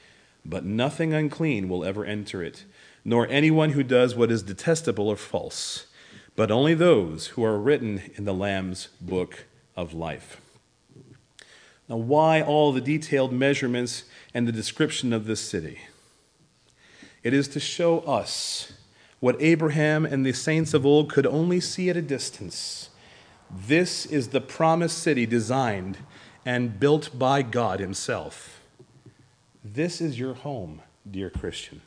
[0.45, 2.65] but nothing unclean will ever enter it,
[3.03, 5.87] nor anyone who does what is detestable or false
[6.37, 9.45] but only those who are written in the Lamb's book
[9.75, 10.39] of life.
[11.89, 14.03] Now, why all the detailed measurements
[14.33, 15.79] and the description of this city?
[17.23, 18.71] It is to show us
[19.19, 22.91] what Abraham and the saints of old could only see at a distance.
[23.49, 25.97] This is the promised city designed
[26.47, 28.61] and built by God Himself.
[29.65, 31.81] This is your home, dear Christian.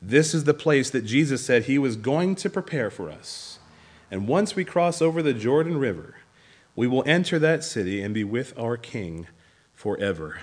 [0.00, 3.58] This is the place that Jesus said He was going to prepare for us.
[4.08, 6.14] And once we cross over the Jordan River,
[6.76, 9.26] we will enter that city and be with our King
[9.74, 10.42] forever.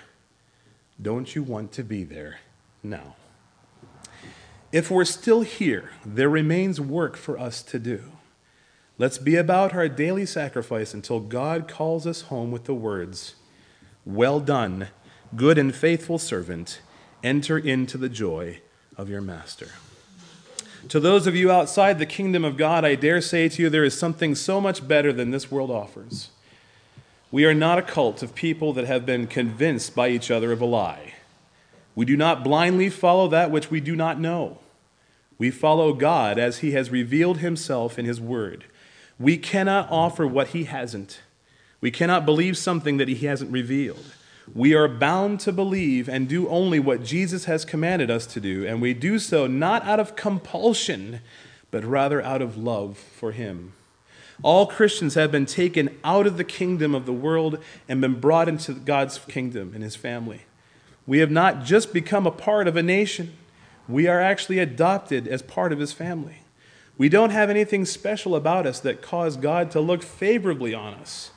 [1.02, 2.40] Don't you want to be there
[2.84, 3.16] now?
[4.74, 8.03] If we're still here, there remains work for us to do.
[9.00, 13.36] Let's be about our daily sacrifice until God calls us home with the words,
[14.06, 14.90] Well done,
[15.38, 16.82] good and faithful servant,
[17.24, 18.60] enter into the joy
[18.98, 19.70] of your master.
[20.90, 23.86] To those of you outside the kingdom of God, I dare say to you, there
[23.86, 26.32] is something so much better than this world offers.
[27.32, 30.60] We are not a cult of people that have been convinced by each other of
[30.60, 31.14] a lie.
[31.96, 34.58] We do not blindly follow that which we do not know.
[35.38, 38.66] We follow God as He has revealed Himself in His Word.
[39.20, 41.22] We cannot offer what He hasn't.
[41.82, 44.14] We cannot believe something that He hasn't revealed.
[44.54, 48.66] We are bound to believe and do only what Jesus has commanded us to do,
[48.66, 51.22] and we do so not out of compulsion,
[51.70, 53.74] but rather out of love for Him.
[54.41, 58.48] All Christians have been taken out of the kingdom of the world and been brought
[58.48, 60.41] into God's kingdom and His family.
[61.06, 63.34] We have not just become a part of a nation,
[63.88, 66.44] we are actually adopted as part of his family.
[67.00, 71.32] We don't have anything special about us that caused God to look favorably on us.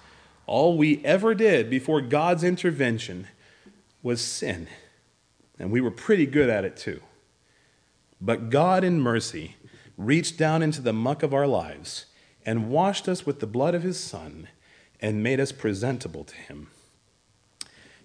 [0.44, 3.28] All we ever did before God's intervention
[4.02, 4.68] was sin,
[5.59, 7.01] and we were pretty good at it too.
[8.20, 9.56] But God, in mercy,
[9.97, 12.05] reached down into the muck of our lives
[12.44, 14.48] and washed us with the blood of his Son
[15.01, 16.68] and made us presentable to him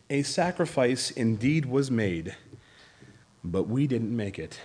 [0.09, 2.35] a sacrifice indeed was made,
[3.43, 4.59] but we didn't make it.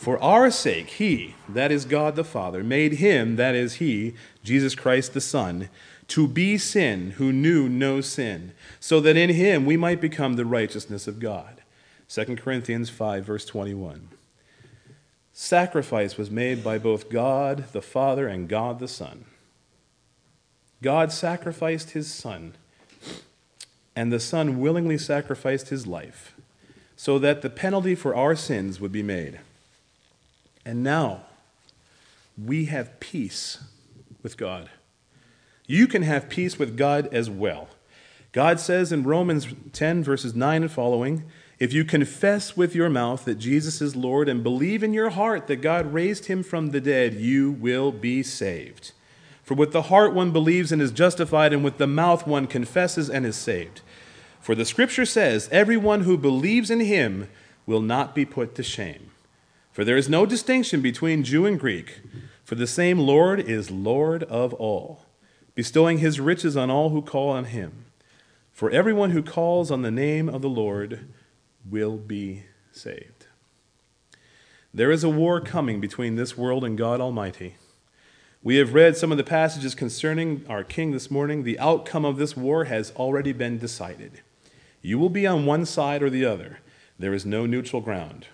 [0.00, 4.74] For our sake, He, that is God the Father, made Him, that is He, Jesus
[4.74, 5.68] Christ the Son,
[6.08, 10.46] to be sin who knew no sin, so that in Him we might become the
[10.46, 11.60] righteousness of God.
[12.08, 14.08] 2 Corinthians 5, verse 21.
[15.34, 19.26] Sacrifice was made by both God the Father and God the Son.
[20.80, 22.54] God sacrificed His Son
[23.94, 26.34] and the Son willingly sacrificed his life
[26.96, 29.40] so that the penalty for our sins would be made.
[30.70, 31.22] And now
[32.38, 33.58] we have peace
[34.22, 34.70] with God.
[35.66, 37.70] You can have peace with God as well.
[38.30, 41.24] God says in Romans 10, verses 9 and following,
[41.58, 45.48] if you confess with your mouth that Jesus is Lord and believe in your heart
[45.48, 48.92] that God raised him from the dead, you will be saved.
[49.42, 53.10] For with the heart one believes and is justified, and with the mouth one confesses
[53.10, 53.80] and is saved.
[54.40, 57.28] For the scripture says, Everyone who believes in him
[57.66, 59.09] will not be put to shame.
[59.72, 62.00] For there is no distinction between Jew and Greek,
[62.44, 65.06] for the same Lord is Lord of all,
[65.54, 67.84] bestowing his riches on all who call on him.
[68.52, 71.08] For everyone who calls on the name of the Lord
[71.68, 73.26] will be saved.
[74.74, 77.56] There is a war coming between this world and God Almighty.
[78.42, 81.42] We have read some of the passages concerning our king this morning.
[81.42, 84.22] The outcome of this war has already been decided.
[84.82, 86.58] You will be on one side or the other.
[86.98, 88.26] There is no neutral ground.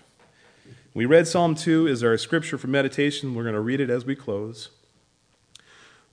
[0.97, 3.35] We read Psalm 2 as our scripture for meditation.
[3.35, 4.69] We're going to read it as we close.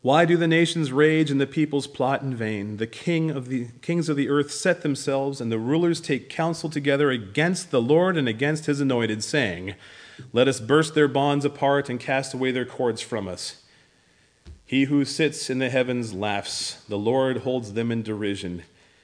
[0.03, 2.77] Why do the nations rage and the peoples plot in vain?
[2.77, 6.69] The king of the kings of the earth set themselves and the rulers take counsel
[6.69, 9.75] together against the Lord and against his anointed, saying,
[10.35, 13.63] Let us burst their bonds apart and cast away their cords from us.
[14.67, 16.85] He who sits in the heavens laughs.
[16.91, 18.65] The Lord holds them in derision.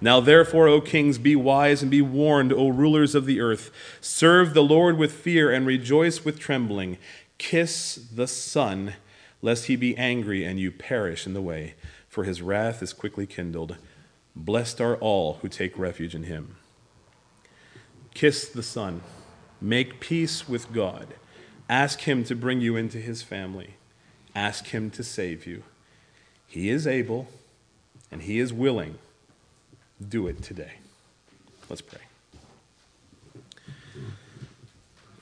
[0.00, 3.70] Now, therefore, O kings, be wise and be warned, O rulers of the earth.
[4.00, 6.98] Serve the Lord with fear and rejoice with trembling.
[7.38, 8.94] Kiss the Son,
[9.40, 11.74] lest he be angry and you perish in the way,
[12.08, 13.76] for his wrath is quickly kindled.
[14.36, 16.56] Blessed are all who take refuge in him.
[18.14, 19.00] Kiss the Son.
[19.60, 21.14] Make peace with God.
[21.68, 23.76] Ask him to bring you into his family.
[24.34, 25.62] Ask him to save you.
[26.46, 27.28] He is able
[28.10, 28.98] and he is willing
[30.08, 30.72] do it today.
[31.68, 32.00] Let's pray.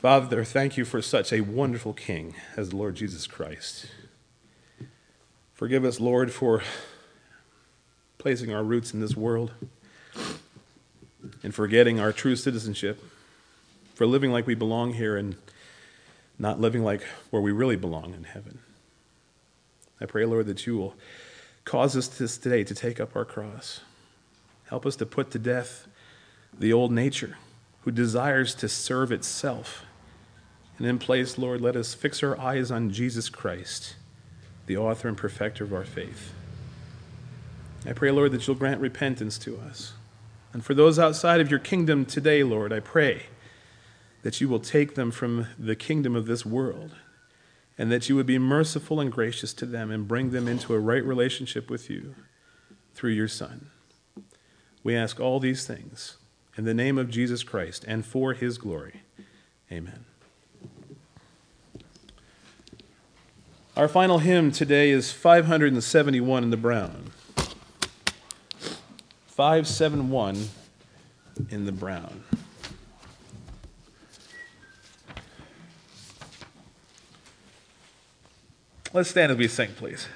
[0.00, 3.86] Father, thank you for such a wonderful King as the Lord Jesus Christ.
[5.54, 6.62] Forgive us, Lord, for
[8.18, 9.52] placing our roots in this world
[11.44, 13.00] and forgetting our true citizenship,
[13.94, 15.36] for living like we belong here and
[16.36, 18.58] not living like where we really belong in heaven.
[20.00, 20.96] I pray, Lord, that you will
[21.64, 23.82] cause us this today to take up our cross.
[24.68, 25.86] Help us to put to death
[26.58, 27.36] the old nature
[27.82, 29.84] who desires to serve itself.
[30.78, 33.96] And in place, Lord, let us fix our eyes on Jesus Christ,
[34.66, 36.32] the author and perfecter of our faith.
[37.86, 39.92] I pray, Lord, that you'll grant repentance to us.
[40.52, 43.24] And for those outside of your kingdom today, Lord, I pray
[44.22, 46.92] that you will take them from the kingdom of this world
[47.76, 50.78] and that you would be merciful and gracious to them and bring them into a
[50.78, 52.14] right relationship with you
[52.94, 53.71] through your Son.
[54.84, 56.16] We ask all these things
[56.56, 59.02] in the name of Jesus Christ and for his glory.
[59.70, 60.04] Amen.
[63.76, 67.10] Our final hymn today is 571 in the brown.
[69.28, 70.48] 571
[71.50, 72.24] in the brown.
[78.92, 80.06] Let's stand as we sing, please.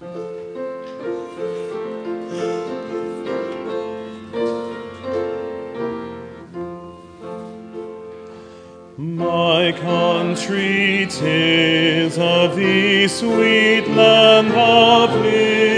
[0.00, 0.06] My
[9.72, 15.77] country, tis of thee, sweet land of liberty,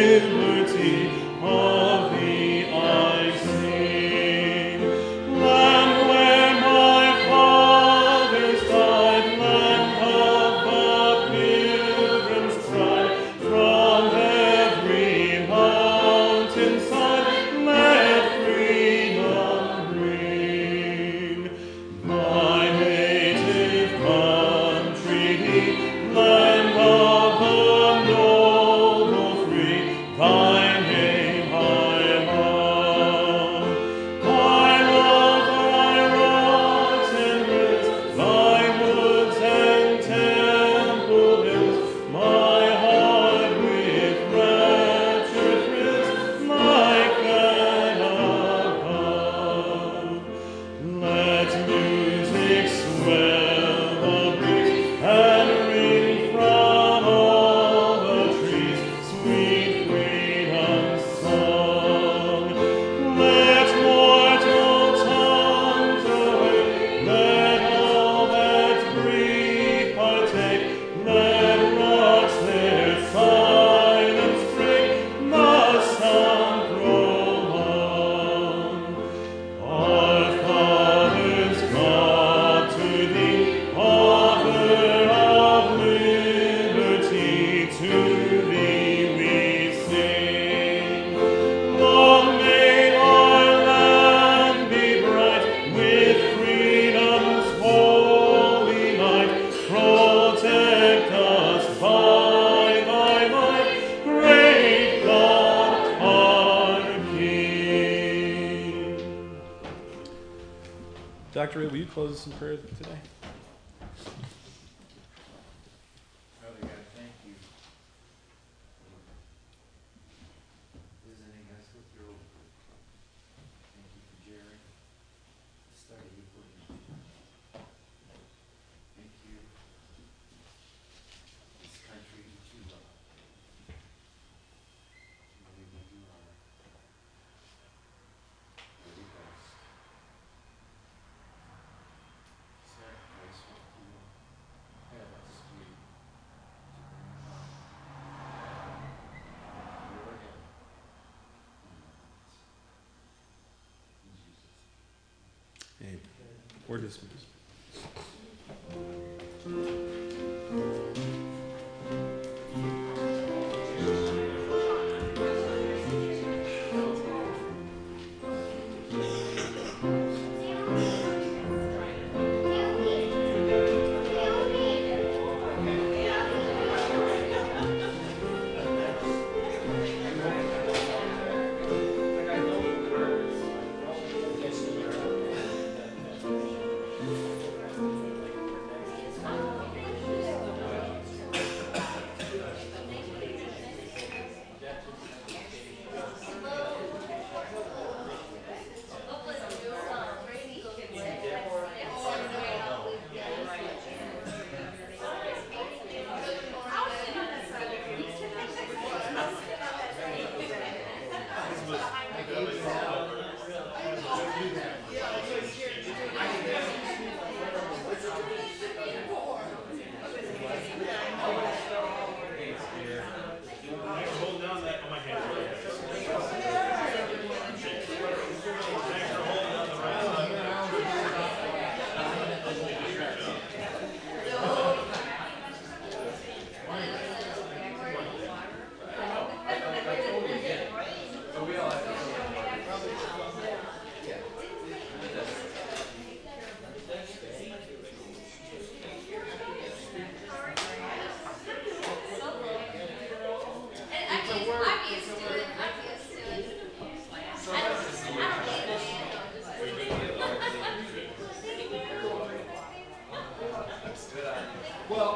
[156.70, 157.39] We're dismissed.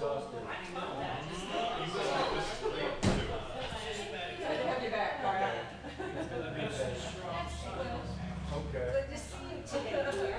[0.00, 0.40] exhausted.
[4.66, 5.52] Have your back, Carter.
[8.52, 8.86] Okay.
[8.92, 10.34] Good to see you today.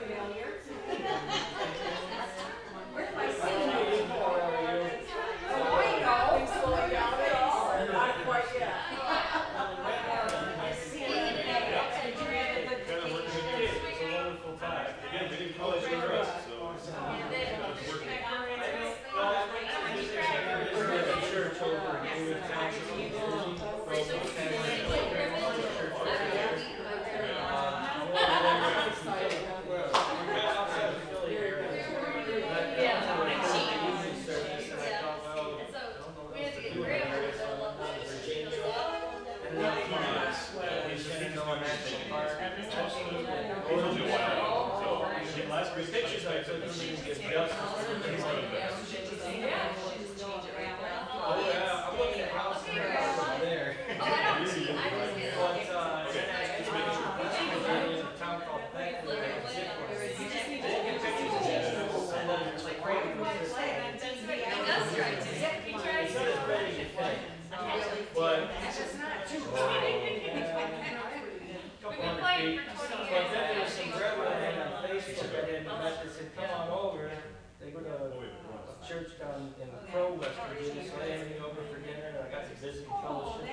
[78.83, 82.19] church down in the Pro West Virginia, so they had me over for dinner, and
[82.19, 83.47] I got to visit fellowship.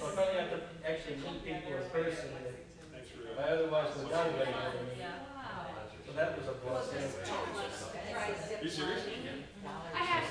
[0.00, 2.56] So I finally got to actually meet people in person that
[3.36, 5.04] I otherwise would never be able to meet.
[6.06, 7.04] So that was a blessing.
[7.28, 9.04] Are you serious?
[9.94, 10.30] I have.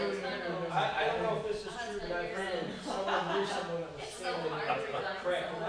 [0.00, 0.72] heard of.
[0.72, 4.08] I, I don't know if this is true, but I've heard someone recently that was
[4.08, 4.52] saying
[4.92, 5.59] that crap.